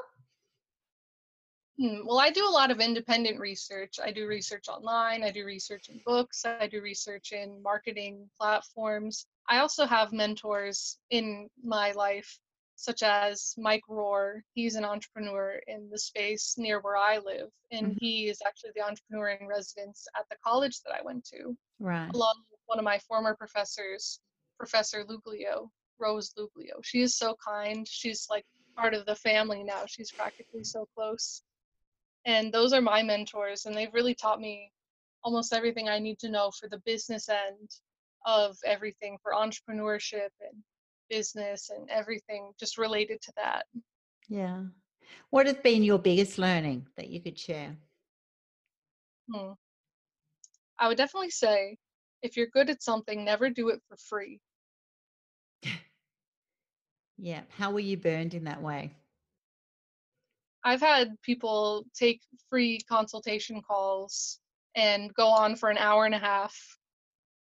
Hmm, 1.78 2.06
well, 2.06 2.18
I 2.18 2.30
do 2.30 2.46
a 2.46 2.50
lot 2.50 2.70
of 2.70 2.80
independent 2.80 3.38
research. 3.38 3.98
I 4.02 4.10
do 4.10 4.26
research 4.26 4.68
online, 4.68 5.22
I 5.22 5.30
do 5.30 5.44
research 5.44 5.90
in 5.90 6.00
books, 6.06 6.44
I 6.46 6.66
do 6.66 6.80
research 6.80 7.32
in 7.32 7.62
marketing 7.62 8.30
platforms. 8.38 9.26
I 9.48 9.58
also 9.58 9.84
have 9.84 10.12
mentors 10.12 10.98
in 11.10 11.48
my 11.62 11.92
life, 11.92 12.38
such 12.76 13.02
as 13.02 13.54
Mike 13.58 13.82
Rohr. 13.90 14.40
He's 14.54 14.74
an 14.74 14.86
entrepreneur 14.86 15.60
in 15.66 15.90
the 15.90 15.98
space 15.98 16.54
near 16.56 16.80
where 16.80 16.96
I 16.96 17.18
live, 17.18 17.50
and 17.70 17.88
mm-hmm. 17.88 17.98
he 18.00 18.28
is 18.28 18.40
actually 18.46 18.70
the 18.74 18.84
entrepreneur 18.84 19.28
in 19.28 19.46
residence 19.46 20.06
at 20.18 20.26
the 20.30 20.36
college 20.42 20.80
that 20.80 20.94
I 20.94 21.04
went 21.04 21.26
to. 21.26 21.54
Right. 21.78 22.10
Along 22.14 22.36
with 22.50 22.60
one 22.64 22.78
of 22.78 22.84
my 22.84 22.98
former 23.00 23.34
professors, 23.34 24.20
Professor 24.58 25.04
Luglio, 25.04 25.68
Rose 25.98 26.32
Luglio. 26.38 26.82
She 26.82 27.02
is 27.02 27.18
so 27.18 27.36
kind. 27.46 27.86
She's 27.86 28.26
like 28.30 28.46
part 28.74 28.94
of 28.94 29.04
the 29.04 29.14
family 29.14 29.62
now. 29.62 29.84
She's 29.86 30.10
practically 30.10 30.64
so 30.64 30.88
close 30.94 31.42
and 32.26 32.52
those 32.52 32.72
are 32.74 32.82
my 32.82 33.02
mentors 33.02 33.64
and 33.64 33.74
they've 33.74 33.94
really 33.94 34.14
taught 34.14 34.40
me 34.40 34.70
almost 35.24 35.54
everything 35.54 35.88
i 35.88 35.98
need 35.98 36.18
to 36.18 36.30
know 36.30 36.50
for 36.50 36.68
the 36.68 36.82
business 36.84 37.28
end 37.28 37.70
of 38.26 38.56
everything 38.64 39.16
for 39.22 39.32
entrepreneurship 39.32 40.30
and 40.40 40.62
business 41.08 41.70
and 41.70 41.88
everything 41.88 42.52
just 42.58 42.76
related 42.76 43.22
to 43.22 43.32
that. 43.36 43.64
Yeah. 44.28 44.62
What 45.30 45.46
has 45.46 45.56
been 45.56 45.84
your 45.84 45.98
biggest 45.98 46.36
learning 46.36 46.86
that 46.96 47.08
you 47.08 47.20
could 47.20 47.38
share? 47.38 47.76
Hmm. 49.32 49.54
i 50.78 50.86
would 50.86 50.96
definitely 50.96 51.30
say 51.30 51.76
if 52.22 52.36
you're 52.36 52.46
good 52.46 52.70
at 52.70 52.80
something 52.80 53.24
never 53.24 53.50
do 53.50 53.70
it 53.70 53.80
for 53.88 53.96
free. 53.96 54.40
Yeah. 57.18 57.40
How 57.56 57.70
were 57.70 57.80
you 57.80 57.96
burned 57.96 58.34
in 58.34 58.44
that 58.44 58.60
way 58.60 58.92
I've 60.66 60.80
had 60.80 61.14
people 61.22 61.84
take 61.94 62.20
free 62.50 62.80
consultation 62.88 63.62
calls 63.62 64.40
and 64.74 65.14
go 65.14 65.28
on 65.28 65.54
for 65.54 65.70
an 65.70 65.78
hour 65.78 66.06
and 66.06 66.14
a 66.14 66.18
half 66.18 66.56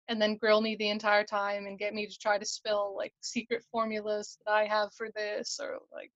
and 0.08 0.22
then 0.22 0.38
grill 0.38 0.62
me 0.62 0.76
the 0.76 0.92
entire 0.92 1.24
time 1.24 1.66
and 1.66 1.80
get 1.80 1.96
me 1.96 2.06
to 2.06 2.20
try 2.20 2.38
to 2.38 2.46
spill 2.46 2.96
like 2.96 3.12
secret 3.22 3.64
formulas 3.72 4.38
that 4.46 4.54
I 4.54 4.66
have 4.66 4.94
for 4.94 5.08
this 5.16 5.60
or 5.60 5.80
like 5.92 6.12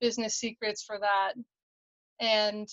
business 0.00 0.36
secrets 0.36 0.84
for 0.84 1.00
that. 1.00 1.32
And 2.20 2.68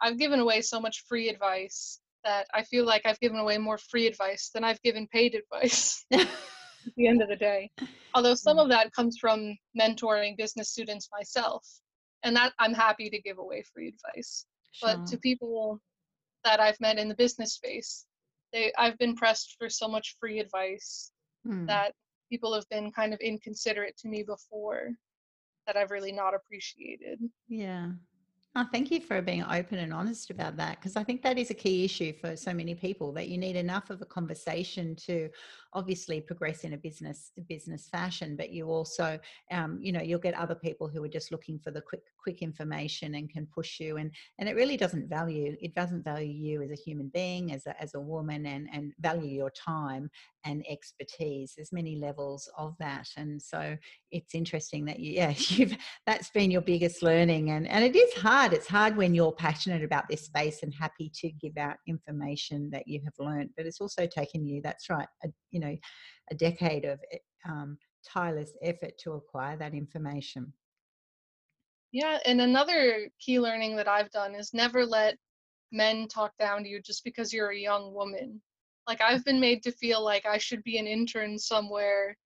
I've 0.00 0.18
given 0.18 0.40
away 0.40 0.62
so 0.62 0.80
much 0.80 1.04
free 1.06 1.28
advice 1.28 2.00
that 2.24 2.46
I 2.54 2.62
feel 2.62 2.86
like 2.86 3.02
I've 3.04 3.20
given 3.20 3.40
away 3.40 3.58
more 3.58 3.76
free 3.76 4.06
advice 4.06 4.48
than 4.54 4.64
I've 4.64 4.80
given 4.80 5.06
paid 5.08 5.34
advice 5.34 6.02
at 6.12 6.26
the 6.96 7.08
end 7.08 7.20
of 7.20 7.28
the 7.28 7.36
day. 7.36 7.70
Although 8.14 8.36
some 8.36 8.56
mm. 8.56 8.62
of 8.62 8.68
that 8.70 8.94
comes 8.94 9.18
from 9.20 9.54
mentoring 9.78 10.38
business 10.38 10.70
students 10.70 11.10
myself 11.12 11.62
and 12.22 12.34
that 12.36 12.52
i'm 12.58 12.74
happy 12.74 13.10
to 13.10 13.20
give 13.20 13.38
away 13.38 13.62
free 13.74 13.88
advice 13.88 14.46
sure. 14.72 14.96
but 14.96 15.06
to 15.06 15.18
people 15.18 15.80
that 16.44 16.60
i've 16.60 16.80
met 16.80 16.98
in 16.98 17.08
the 17.08 17.14
business 17.14 17.54
space 17.54 18.06
they 18.52 18.72
i've 18.78 18.98
been 18.98 19.14
pressed 19.16 19.56
for 19.58 19.68
so 19.68 19.88
much 19.88 20.16
free 20.18 20.38
advice 20.38 21.12
hmm. 21.44 21.66
that 21.66 21.92
people 22.30 22.54
have 22.54 22.68
been 22.70 22.90
kind 22.92 23.12
of 23.12 23.20
inconsiderate 23.20 23.96
to 23.96 24.08
me 24.08 24.22
before 24.22 24.90
that 25.66 25.76
i've 25.76 25.90
really 25.90 26.12
not 26.12 26.34
appreciated 26.34 27.18
yeah 27.48 27.88
Oh, 28.56 28.66
thank 28.72 28.90
you 28.90 29.00
for 29.00 29.22
being 29.22 29.44
open 29.44 29.78
and 29.78 29.94
honest 29.94 30.30
about 30.30 30.56
that 30.56 30.80
because 30.80 30.96
I 30.96 31.04
think 31.04 31.22
that 31.22 31.38
is 31.38 31.50
a 31.50 31.54
key 31.54 31.84
issue 31.84 32.12
for 32.12 32.34
so 32.34 32.52
many 32.52 32.74
people 32.74 33.12
that 33.12 33.28
you 33.28 33.38
need 33.38 33.54
enough 33.54 33.90
of 33.90 34.02
a 34.02 34.04
conversation 34.04 34.96
to 35.06 35.28
obviously 35.72 36.20
progress 36.20 36.64
in 36.64 36.72
a 36.72 36.76
business 36.76 37.32
business 37.48 37.88
fashion, 37.88 38.36
but 38.36 38.50
you 38.50 38.66
also, 38.66 39.18
um, 39.50 39.78
you 39.80 39.92
know, 39.92 40.00
you'll 40.00 40.18
get 40.18 40.34
other 40.34 40.54
people 40.54 40.88
who 40.88 41.02
are 41.04 41.08
just 41.08 41.30
looking 41.30 41.58
for 41.58 41.70
the 41.70 41.80
quick 41.80 42.02
quick 42.22 42.42
information 42.42 43.14
and 43.14 43.30
can 43.30 43.46
push 43.46 43.80
you, 43.80 43.96
and 43.96 44.10
and 44.38 44.48
it 44.48 44.56
really 44.56 44.76
doesn't 44.76 45.08
value 45.08 45.56
it 45.60 45.74
doesn't 45.74 46.04
value 46.04 46.32
you 46.32 46.62
as 46.62 46.70
a 46.70 46.74
human 46.74 47.10
being, 47.12 47.52
as 47.52 47.66
a 47.66 47.80
as 47.80 47.94
a 47.94 48.00
woman, 48.00 48.46
and 48.46 48.68
and 48.72 48.92
value 49.00 49.30
your 49.30 49.50
time 49.50 50.10
and 50.44 50.64
expertise. 50.68 51.54
There's 51.56 51.72
many 51.72 51.96
levels 51.96 52.48
of 52.56 52.74
that, 52.80 53.08
and 53.16 53.40
so 53.40 53.76
it's 54.10 54.34
interesting 54.34 54.84
that 54.86 54.98
you 54.98 55.12
yeah 55.20 55.34
you've 55.36 55.76
that's 56.06 56.30
been 56.30 56.50
your 56.50 56.62
biggest 56.62 57.02
learning, 57.02 57.50
and 57.50 57.68
and 57.68 57.84
it 57.84 57.96
is 57.96 58.14
hard. 58.14 58.52
It's 58.52 58.68
hard 58.68 58.96
when 58.96 59.14
you're 59.14 59.32
passionate 59.32 59.84
about 59.84 60.08
this 60.08 60.24
space 60.24 60.62
and 60.62 60.74
happy 60.74 61.10
to 61.20 61.30
give 61.32 61.56
out 61.56 61.76
information 61.86 62.70
that 62.70 62.88
you 62.88 63.00
have 63.04 63.14
learned, 63.18 63.50
but 63.56 63.66
it's 63.66 63.80
also 63.80 64.06
taken 64.06 64.44
you. 64.44 64.60
That's 64.62 64.90
right. 64.90 65.06
A, 65.24 65.28
you 65.50 65.59
know, 65.60 65.76
a 66.30 66.34
decade 66.34 66.84
of 66.84 67.00
eh, 67.12 67.18
um, 67.48 67.78
tireless 68.06 68.52
effort 68.62 68.98
to 68.98 69.12
acquire 69.12 69.56
that 69.56 69.74
information. 69.74 70.52
Yeah, 71.92 72.18
and 72.24 72.40
another 72.40 73.08
key 73.18 73.40
learning 73.40 73.76
that 73.76 73.88
I've 73.88 74.10
done 74.10 74.34
is 74.34 74.54
never 74.54 74.86
let 74.86 75.16
men 75.72 76.08
talk 76.08 76.32
down 76.38 76.62
to 76.62 76.68
you 76.68 76.80
just 76.80 77.04
because 77.04 77.32
you're 77.32 77.50
a 77.50 77.58
young 77.58 77.92
woman. 77.92 78.40
Like 78.86 79.00
I've 79.00 79.24
been 79.24 79.40
made 79.40 79.62
to 79.64 79.72
feel 79.72 80.02
like 80.04 80.26
I 80.26 80.38
should 80.38 80.62
be 80.62 80.78
an 80.78 80.86
intern 80.86 81.38
somewhere 81.38 82.16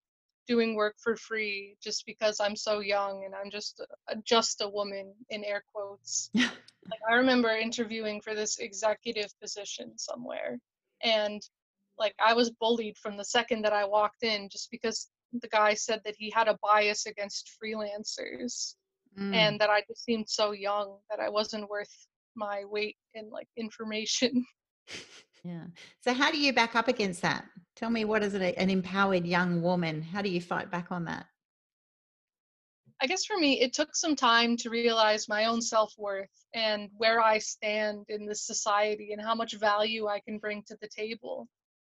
doing 0.47 0.75
work 0.75 0.95
for 1.03 1.17
free 1.17 1.77
just 1.83 2.05
because 2.05 2.41
I'm 2.41 2.57
so 2.57 2.81
young 2.81 3.25
and 3.25 3.35
I'm 3.35 3.51
just 3.51 3.81
a, 4.09 4.17
just 4.25 4.61
a 4.61 4.69
woman 4.69 5.15
in 5.31 5.45
air 5.45 5.65
quotes. 5.75 6.31
like 6.35 7.01
I 7.11 7.15
remember 7.15 7.49
interviewing 7.49 8.21
for 8.21 8.35
this 8.35 8.59
executive 8.59 9.33
position 9.41 9.97
somewhere 9.97 10.59
and 11.03 11.43
like 11.99 12.15
I 12.25 12.35
was 12.35 12.51
bullied 12.51 12.97
from 12.99 13.17
the 13.17 13.25
second 13.25 13.63
that 13.63 13.73
I 13.73 13.85
walked 13.85 14.23
in 14.23 14.49
just 14.51 14.71
because 14.71 15.09
the 15.33 15.49
guy 15.49 15.75
said 15.75 16.01
that 16.05 16.15
he 16.19 16.31
had 16.31 16.49
a 16.49 16.59
bias 16.63 17.07
against 17.07 17.53
freelancers 17.63 18.75
mm. 19.19 19.35
and 19.35 19.61
that 19.61 19.71
I 19.71 19.83
just 19.89 20.05
seemed 20.05 20.29
so 20.29 20.53
young 20.53 20.99
that 21.11 21.21
I 21.21 21.29
wasn't 21.29 21.69
worth 21.69 21.93
my 22.37 22.65
weight 22.65 22.97
in 23.15 23.31
like 23.31 23.49
information. 23.57 24.45
Yeah. 25.47 25.65
So 26.01 26.15
how 26.15 26.31
do 26.31 26.39
you 26.39 26.55
back 26.55 26.75
up 26.75 26.89
against 26.89 27.21
that? 27.21 27.45
Tell 27.77 27.91
me 27.91 28.07
what 28.07 28.23
is 28.23 28.33
it 28.33 28.55
an 28.57 28.71
empowered 28.71 29.27
young 29.27 29.61
woman? 29.61 30.01
How 30.01 30.23
do 30.23 30.31
you 30.31 30.41
fight 30.41 30.71
back 30.71 30.91
on 30.91 31.05
that? 31.05 31.27
I 33.03 33.07
guess 33.07 33.27
for 33.27 33.37
me, 33.37 33.61
it 33.61 33.75
took 33.75 33.95
some 33.95 34.17
time 34.17 34.57
to 34.59 34.71
realize 34.71 35.29
my 35.29 35.45
own 35.45 35.61
self 35.61 35.93
worth 35.99 36.31
and 36.55 36.89
where 36.97 37.21
I 37.21 37.39
stand 37.39 38.07
in 38.09 38.25
this 38.25 38.47
society 38.47 39.13
and 39.13 39.21
how 39.21 39.35
much 39.35 39.53
value 39.59 40.07
I 40.07 40.21
can 40.21 40.39
bring 40.39 40.63
to 40.69 40.79
the 40.81 40.89
table 40.89 41.47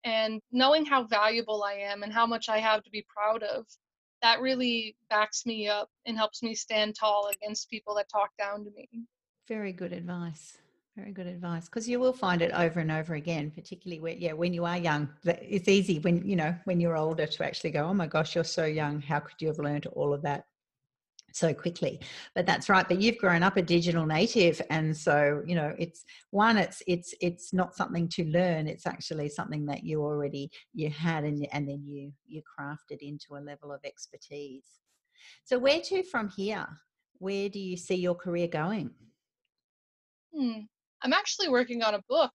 and 0.05 0.39
knowing 0.51 0.85
how 0.85 1.03
valuable 1.03 1.63
I 1.63 1.73
am 1.73 2.03
and 2.03 2.13
how 2.13 2.25
much 2.25 2.47
I 2.47 2.59
have 2.59 2.83
to 2.83 2.91
be 2.91 3.05
proud 3.13 3.43
of, 3.43 3.65
that 4.21 4.39
really 4.39 4.95
backs 5.09 5.45
me 5.45 5.67
up 5.67 5.89
and 6.05 6.15
helps 6.15 6.41
me 6.41 6.55
stand 6.55 6.95
tall 6.95 7.29
against 7.33 7.69
people 7.69 7.95
that 7.95 8.07
talk 8.09 8.29
down 8.37 8.63
to 8.63 8.71
me. 8.71 8.87
Very 9.47 9.73
good 9.73 9.91
advice. 9.91 10.57
Very 10.95 11.11
good 11.11 11.27
advice 11.27 11.65
because 11.65 11.89
you 11.89 11.99
will 11.99 12.13
find 12.13 12.41
it 12.41 12.51
over 12.53 12.79
and 12.79 12.89
over 12.89 13.15
again, 13.15 13.51
particularly 13.51 13.99
when 13.99 14.17
yeah 14.17 14.31
when 14.31 14.53
you 14.53 14.63
are 14.63 14.77
young. 14.77 15.09
It's 15.25 15.67
easy 15.67 15.99
when 15.99 16.25
you 16.25 16.37
know 16.37 16.55
when 16.63 16.79
you're 16.79 16.95
older 16.95 17.25
to 17.25 17.45
actually 17.45 17.71
go, 17.71 17.83
oh 17.83 17.93
my 17.93 18.07
gosh, 18.07 18.33
you're 18.33 18.45
so 18.45 18.63
young. 18.63 19.01
How 19.01 19.19
could 19.19 19.41
you 19.41 19.49
have 19.49 19.59
learned 19.59 19.87
all 19.87 20.13
of 20.13 20.21
that 20.21 20.45
so 21.35 21.53
quickly. 21.53 21.99
But 22.33 22.45
that's 22.45 22.69
right 22.69 22.87
but 22.87 23.01
you've 23.01 23.17
grown 23.17 23.43
up 23.43 23.57
a 23.57 23.61
digital 23.61 24.05
native 24.05 24.61
and 24.69 24.95
so 24.95 25.43
you 25.45 25.55
know 25.55 25.73
it's 25.77 26.05
one 26.31 26.57
it's 26.57 26.81
it's 26.87 27.13
it's 27.21 27.53
not 27.53 27.75
something 27.75 28.07
to 28.09 28.25
learn 28.25 28.67
it's 28.67 28.87
actually 28.87 29.29
something 29.29 29.65
that 29.65 29.83
you 29.83 30.01
already 30.01 30.49
you 30.73 30.89
had 30.89 31.23
and, 31.23 31.47
and 31.51 31.67
then 31.67 31.83
you 31.85 32.11
you 32.27 32.41
crafted 32.41 32.99
into 33.01 33.35
a 33.35 33.43
level 33.43 33.71
of 33.71 33.81
expertise. 33.83 34.65
So 35.43 35.57
where 35.57 35.81
to 35.81 36.03
from 36.03 36.29
here? 36.29 36.67
Where 37.19 37.49
do 37.49 37.59
you 37.59 37.77
see 37.77 37.95
your 37.95 38.15
career 38.15 38.47
going? 38.47 38.91
Hmm. 40.35 40.61
i'm 41.01 41.13
actually 41.13 41.47
working 41.47 41.81
on 41.81 41.95
a 41.95 42.01
book 42.09 42.33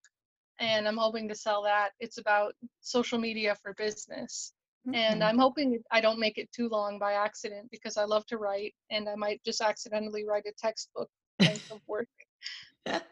and 0.58 0.88
i'm 0.88 0.96
hoping 0.96 1.28
to 1.28 1.34
sell 1.34 1.62
that. 1.64 1.90
It's 2.00 2.18
about 2.18 2.54
social 2.80 3.18
media 3.18 3.56
for 3.62 3.74
business 3.74 4.54
And 4.86 4.94
mm-hmm. 4.94 5.22
I'm 5.22 5.38
hoping 5.38 5.78
I 5.90 6.00
don't 6.00 6.18
make 6.18 6.38
it 6.38 6.50
too 6.52 6.68
long 6.68 6.98
by 6.98 7.12
accident 7.12 7.68
because 7.70 7.96
I 7.96 8.04
love 8.04 8.24
to 8.26 8.38
write 8.38 8.74
and 8.90 9.08
I 9.08 9.14
might 9.14 9.42
just 9.44 9.60
accidentally 9.60 10.24
write 10.26 10.46
a 10.46 10.52
textbook 10.58 11.10
length 11.38 11.70
of 11.70 11.80
work. 11.86 12.08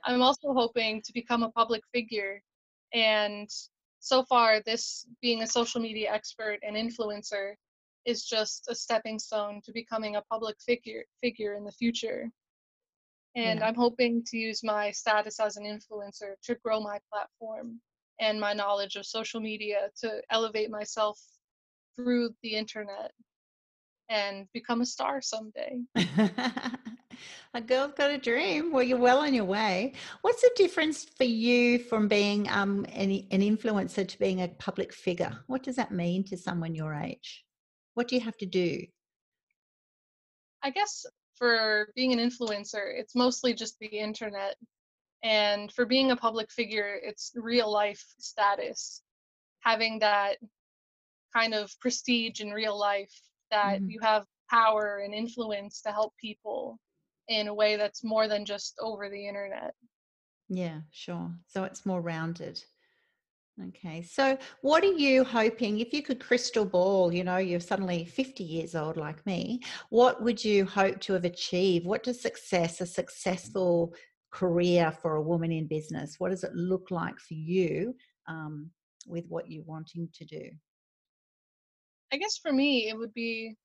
I'm 0.04 0.22
also 0.22 0.52
hoping 0.54 1.02
to 1.02 1.12
become 1.12 1.42
a 1.42 1.50
public 1.50 1.82
figure. 1.92 2.42
And 2.94 3.48
so 4.00 4.24
far, 4.24 4.60
this 4.64 5.06
being 5.20 5.42
a 5.42 5.46
social 5.46 5.80
media 5.80 6.10
expert 6.10 6.58
and 6.62 6.74
influencer 6.74 7.54
is 8.06 8.24
just 8.24 8.66
a 8.70 8.74
stepping 8.74 9.18
stone 9.18 9.60
to 9.66 9.72
becoming 9.72 10.16
a 10.16 10.22
public 10.22 10.56
figure 10.64 11.04
figure 11.22 11.54
in 11.54 11.64
the 11.64 11.72
future. 11.72 12.30
And 13.36 13.60
yeah. 13.60 13.66
I'm 13.66 13.74
hoping 13.74 14.24
to 14.28 14.38
use 14.38 14.64
my 14.64 14.90
status 14.90 15.38
as 15.38 15.58
an 15.58 15.64
influencer 15.64 16.34
to 16.44 16.54
grow 16.64 16.80
my 16.80 16.98
platform 17.12 17.80
and 18.20 18.40
my 18.40 18.54
knowledge 18.54 18.96
of 18.96 19.04
social 19.04 19.40
media 19.40 19.90
to 20.00 20.22
elevate 20.30 20.70
myself 20.70 21.20
through 21.98 22.30
the 22.42 22.54
internet 22.54 23.12
and 24.08 24.46
become 24.54 24.80
a 24.80 24.86
star 24.86 25.20
someday. 25.20 25.80
a 27.54 27.60
girl's 27.60 27.92
got 27.92 28.10
a 28.10 28.18
dream. 28.18 28.72
Well, 28.72 28.82
you're 28.82 28.98
well 28.98 29.18
on 29.18 29.34
your 29.34 29.44
way. 29.44 29.92
What's 30.22 30.40
the 30.40 30.50
difference 30.56 31.04
for 31.04 31.24
you 31.24 31.78
from 31.78 32.08
being 32.08 32.48
um, 32.48 32.86
an, 32.92 33.10
an 33.30 33.40
influencer 33.40 34.06
to 34.06 34.18
being 34.18 34.42
a 34.42 34.48
public 34.48 34.94
figure? 34.94 35.38
What 35.46 35.62
does 35.62 35.76
that 35.76 35.92
mean 35.92 36.24
to 36.24 36.36
someone 36.36 36.74
your 36.74 36.94
age? 36.94 37.44
What 37.94 38.08
do 38.08 38.14
you 38.14 38.22
have 38.22 38.36
to 38.38 38.46
do? 38.46 38.86
I 40.62 40.70
guess 40.70 41.04
for 41.34 41.88
being 41.94 42.12
an 42.12 42.18
influencer, 42.18 42.98
it's 42.98 43.14
mostly 43.14 43.54
just 43.54 43.78
the 43.78 43.86
internet. 43.86 44.56
And 45.22 45.70
for 45.72 45.84
being 45.84 46.12
a 46.12 46.16
public 46.16 46.50
figure, 46.50 46.98
it's 47.02 47.32
real 47.34 47.70
life 47.70 48.04
status. 48.18 49.02
Having 49.60 49.98
that 49.98 50.36
kind 51.38 51.54
of 51.54 51.72
prestige 51.80 52.40
in 52.40 52.50
real 52.50 52.78
life 52.78 53.14
that 53.50 53.80
mm-hmm. 53.80 53.90
you 53.90 54.00
have 54.00 54.24
power 54.50 55.02
and 55.04 55.14
influence 55.14 55.80
to 55.82 55.90
help 55.90 56.12
people 56.20 56.78
in 57.28 57.48
a 57.48 57.54
way 57.54 57.76
that's 57.76 58.02
more 58.02 58.26
than 58.26 58.44
just 58.44 58.74
over 58.80 59.08
the 59.08 59.26
internet. 59.28 59.74
Yeah, 60.48 60.80
sure. 60.90 61.30
So 61.46 61.64
it's 61.64 61.84
more 61.84 62.00
rounded. 62.00 62.62
Okay. 63.68 64.02
So 64.02 64.38
what 64.62 64.84
are 64.84 64.92
you 64.92 65.24
hoping 65.24 65.80
if 65.80 65.92
you 65.92 66.02
could 66.02 66.20
crystal 66.20 66.64
ball, 66.64 67.12
you 67.12 67.24
know, 67.24 67.38
you're 67.38 67.60
suddenly 67.60 68.04
50 68.04 68.44
years 68.44 68.74
old 68.74 68.96
like 68.96 69.24
me, 69.26 69.60
what 69.90 70.22
would 70.22 70.42
you 70.42 70.64
hope 70.64 71.00
to 71.00 71.12
have 71.14 71.24
achieved? 71.24 71.84
What 71.84 72.04
does 72.04 72.20
success, 72.20 72.80
a 72.80 72.86
successful 72.86 73.94
career 74.30 74.92
for 74.92 75.16
a 75.16 75.22
woman 75.22 75.50
in 75.50 75.66
business, 75.66 76.16
what 76.18 76.30
does 76.30 76.44
it 76.44 76.54
look 76.54 76.90
like 76.90 77.18
for 77.18 77.34
you 77.34 77.94
um, 78.28 78.70
with 79.06 79.24
what 79.28 79.50
you're 79.50 79.64
wanting 79.64 80.08
to 80.14 80.24
do? 80.24 80.50
I 82.12 82.16
guess 82.16 82.38
for 82.38 82.52
me, 82.52 82.88
it 82.88 82.96
would 82.96 83.14
be 83.14 83.56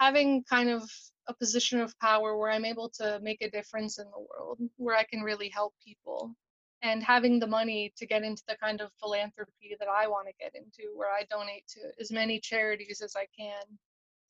having 0.00 0.44
kind 0.44 0.70
of 0.70 0.90
a 1.28 1.34
position 1.34 1.80
of 1.80 1.98
power 2.00 2.36
where 2.36 2.50
I'm 2.50 2.64
able 2.64 2.90
to 2.96 3.20
make 3.22 3.42
a 3.42 3.50
difference 3.50 3.98
in 3.98 4.06
the 4.06 4.18
world, 4.18 4.58
where 4.76 4.96
I 4.96 5.04
can 5.04 5.22
really 5.22 5.48
help 5.48 5.74
people, 5.84 6.34
and 6.82 7.02
having 7.02 7.38
the 7.38 7.46
money 7.46 7.92
to 7.96 8.06
get 8.06 8.24
into 8.24 8.42
the 8.48 8.56
kind 8.56 8.80
of 8.80 8.90
philanthropy 9.00 9.76
that 9.78 9.88
I 9.88 10.08
want 10.08 10.26
to 10.28 10.34
get 10.40 10.54
into, 10.54 10.92
where 10.96 11.10
I 11.10 11.24
donate 11.30 11.66
to 11.68 11.80
as 12.00 12.10
many 12.10 12.40
charities 12.40 13.00
as 13.02 13.14
I 13.16 13.26
can 13.38 13.62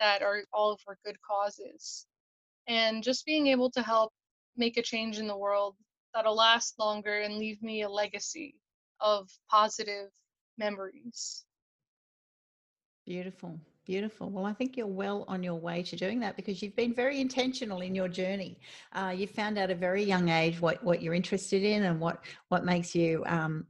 that 0.00 0.22
are 0.22 0.42
all 0.52 0.78
for 0.84 0.98
good 1.04 1.16
causes. 1.22 2.06
And 2.68 3.02
just 3.02 3.24
being 3.24 3.48
able 3.48 3.70
to 3.72 3.82
help 3.82 4.12
make 4.56 4.76
a 4.76 4.82
change 4.82 5.18
in 5.18 5.26
the 5.26 5.36
world 5.36 5.76
that'll 6.14 6.36
last 6.36 6.78
longer 6.78 7.20
and 7.20 7.38
leave 7.38 7.62
me 7.62 7.82
a 7.82 7.88
legacy 7.88 8.56
of 9.00 9.30
positive 9.50 10.10
memories. 10.58 11.44
Beautiful, 13.04 13.58
beautiful. 13.84 14.30
Well, 14.30 14.46
I 14.46 14.52
think 14.52 14.76
you're 14.76 14.86
well 14.86 15.24
on 15.26 15.42
your 15.42 15.56
way 15.56 15.82
to 15.82 15.96
doing 15.96 16.20
that 16.20 16.36
because 16.36 16.62
you've 16.62 16.76
been 16.76 16.94
very 16.94 17.20
intentional 17.20 17.80
in 17.80 17.94
your 17.94 18.08
journey. 18.08 18.58
Uh, 18.92 19.12
you 19.16 19.26
found 19.26 19.58
out 19.58 19.64
at 19.64 19.70
a 19.70 19.74
very 19.74 20.04
young 20.04 20.28
age 20.28 20.60
what, 20.60 20.82
what 20.84 21.02
you're 21.02 21.14
interested 21.14 21.64
in 21.64 21.82
and 21.82 21.98
what 21.98 22.24
what 22.48 22.64
makes 22.64 22.94
you 22.94 23.24
um, 23.26 23.66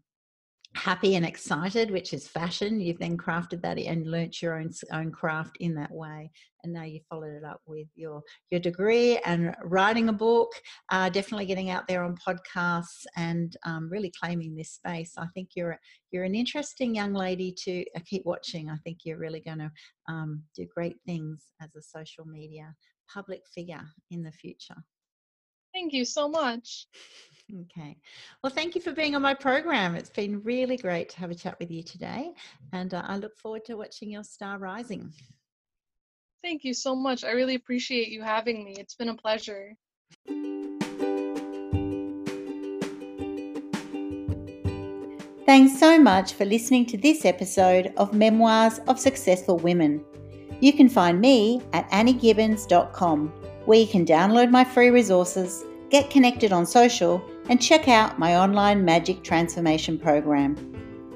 happy 0.75 1.17
and 1.17 1.27
excited, 1.27 1.91
which 1.91 2.13
is 2.13 2.27
fashion. 2.27 2.81
You've 2.81 2.99
then 2.99 3.17
crafted 3.17 3.61
that 3.63 3.79
and 3.79 4.11
learnt 4.11 4.41
your 4.41 4.59
own 4.59 4.71
own 4.93 5.11
craft 5.11 5.57
in 5.61 5.75
that 5.75 5.91
way, 5.91 6.31
and 6.65 6.73
now 6.73 6.85
you 6.85 7.01
followed 7.11 7.35
it 7.35 7.45
up 7.45 7.61
with 7.67 7.89
your 7.95 8.23
your 8.51 8.61
degree 8.61 9.19
and 9.19 9.55
writing 9.65 10.09
a 10.09 10.13
book. 10.13 10.51
Uh, 10.91 11.09
definitely 11.11 11.47
getting 11.47 11.71
out 11.71 11.87
there 11.89 12.05
on 12.05 12.17
podcasts 12.17 13.05
and 13.17 13.57
um, 13.65 13.89
really 13.91 14.13
claiming 14.21 14.55
this 14.55 14.73
space. 14.73 15.13
I 15.19 15.27
think 15.35 15.51
you're 15.55 15.79
you're 16.11 16.25
an 16.25 16.35
interesting 16.35 16.95
young 16.95 17.13
lady 17.13 17.55
to 17.65 17.85
uh, 17.97 18.01
keep 18.07 18.25
watching. 18.25 18.71
I 18.71 18.77
think 18.79 18.99
you're 19.05 19.19
really 19.19 19.41
going 19.41 19.59
to 19.59 19.71
um, 20.09 20.43
do 20.57 20.67
great 20.75 20.97
things 21.07 21.47
as 21.61 21.75
a 21.77 21.83
social 21.83 22.25
media 22.25 22.75
public 23.13 23.43
figure 23.55 23.85
in 24.11 24.23
the 24.23 24.33
future. 24.33 24.77
Thank 25.83 25.95
you 25.95 26.05
so 26.05 26.29
much. 26.29 26.87
Okay. 27.63 27.97
Well, 28.41 28.53
thank 28.53 28.77
you 28.77 28.81
for 28.81 28.93
being 28.93 29.17
on 29.17 29.23
my 29.23 29.35
program. 29.35 29.97
It's 29.97 30.11
been 30.11 30.41
really 30.45 30.77
great 30.77 31.09
to 31.09 31.19
have 31.19 31.33
a 31.33 31.35
chat 31.35 31.59
with 31.59 31.73
you 31.73 31.83
today. 31.83 32.35
And 32.73 32.95
uh, 32.95 33.03
I 33.05 33.17
look 33.17 33.37
forward 33.37 33.65
to 33.65 33.75
watching 33.75 34.09
your 34.09 34.23
star 34.23 34.59
rising. 34.59 35.13
Thank 36.41 36.63
you 36.63 36.73
so 36.73 36.95
much. 36.95 37.25
I 37.25 37.33
really 37.33 37.57
appreciate 37.57 38.11
you 38.11 38.23
having 38.23 38.63
me. 38.63 38.77
It's 38.79 38.95
been 38.95 39.09
a 39.09 39.17
pleasure. 39.17 39.75
Thanks 45.45 45.81
so 45.81 45.99
much 45.99 46.35
for 46.35 46.45
listening 46.45 46.87
to 46.87 46.97
this 46.97 47.25
episode 47.25 47.93
of 47.97 48.15
Memoirs 48.15 48.79
of 48.87 49.01
Successful 49.01 49.57
Women. 49.57 50.05
You 50.61 50.73
can 50.73 50.89
find 50.89 51.21
me 51.21 51.61
at 51.73 51.91
anniegibbons.com, 51.91 53.29
where 53.65 53.81
you 53.81 53.89
can 53.89 54.07
download 54.07 54.53
my 54.53 54.63
free 54.63 54.91
resources, 54.91 55.65
get 55.93 56.09
connected 56.09 56.53
on 56.53 56.65
social, 56.65 57.23
and 57.51 57.61
check 57.61 57.87
out 57.87 58.19
my 58.19 58.37
online 58.37 58.83
magic 58.83 59.23
transformation 59.23 59.99
program. 59.99 60.57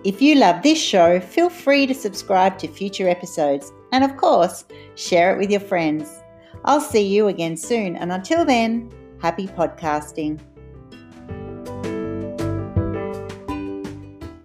If 0.04 0.20
you 0.20 0.34
love 0.34 0.62
this 0.62 0.78
show, 0.78 1.18
feel 1.18 1.48
free 1.48 1.86
to 1.86 1.94
subscribe 1.94 2.58
to 2.58 2.68
future 2.68 3.08
episodes 3.08 3.72
and, 3.92 4.04
of 4.04 4.18
course, 4.18 4.66
share 4.94 5.34
it 5.34 5.38
with 5.38 5.50
your 5.50 5.60
friends. 5.60 6.22
I'll 6.66 6.82
see 6.82 7.06
you 7.06 7.28
again 7.28 7.56
soon, 7.56 7.96
and 7.96 8.12
until 8.12 8.44
then, 8.44 8.92
happy 9.22 9.46
podcasting. 9.46 10.38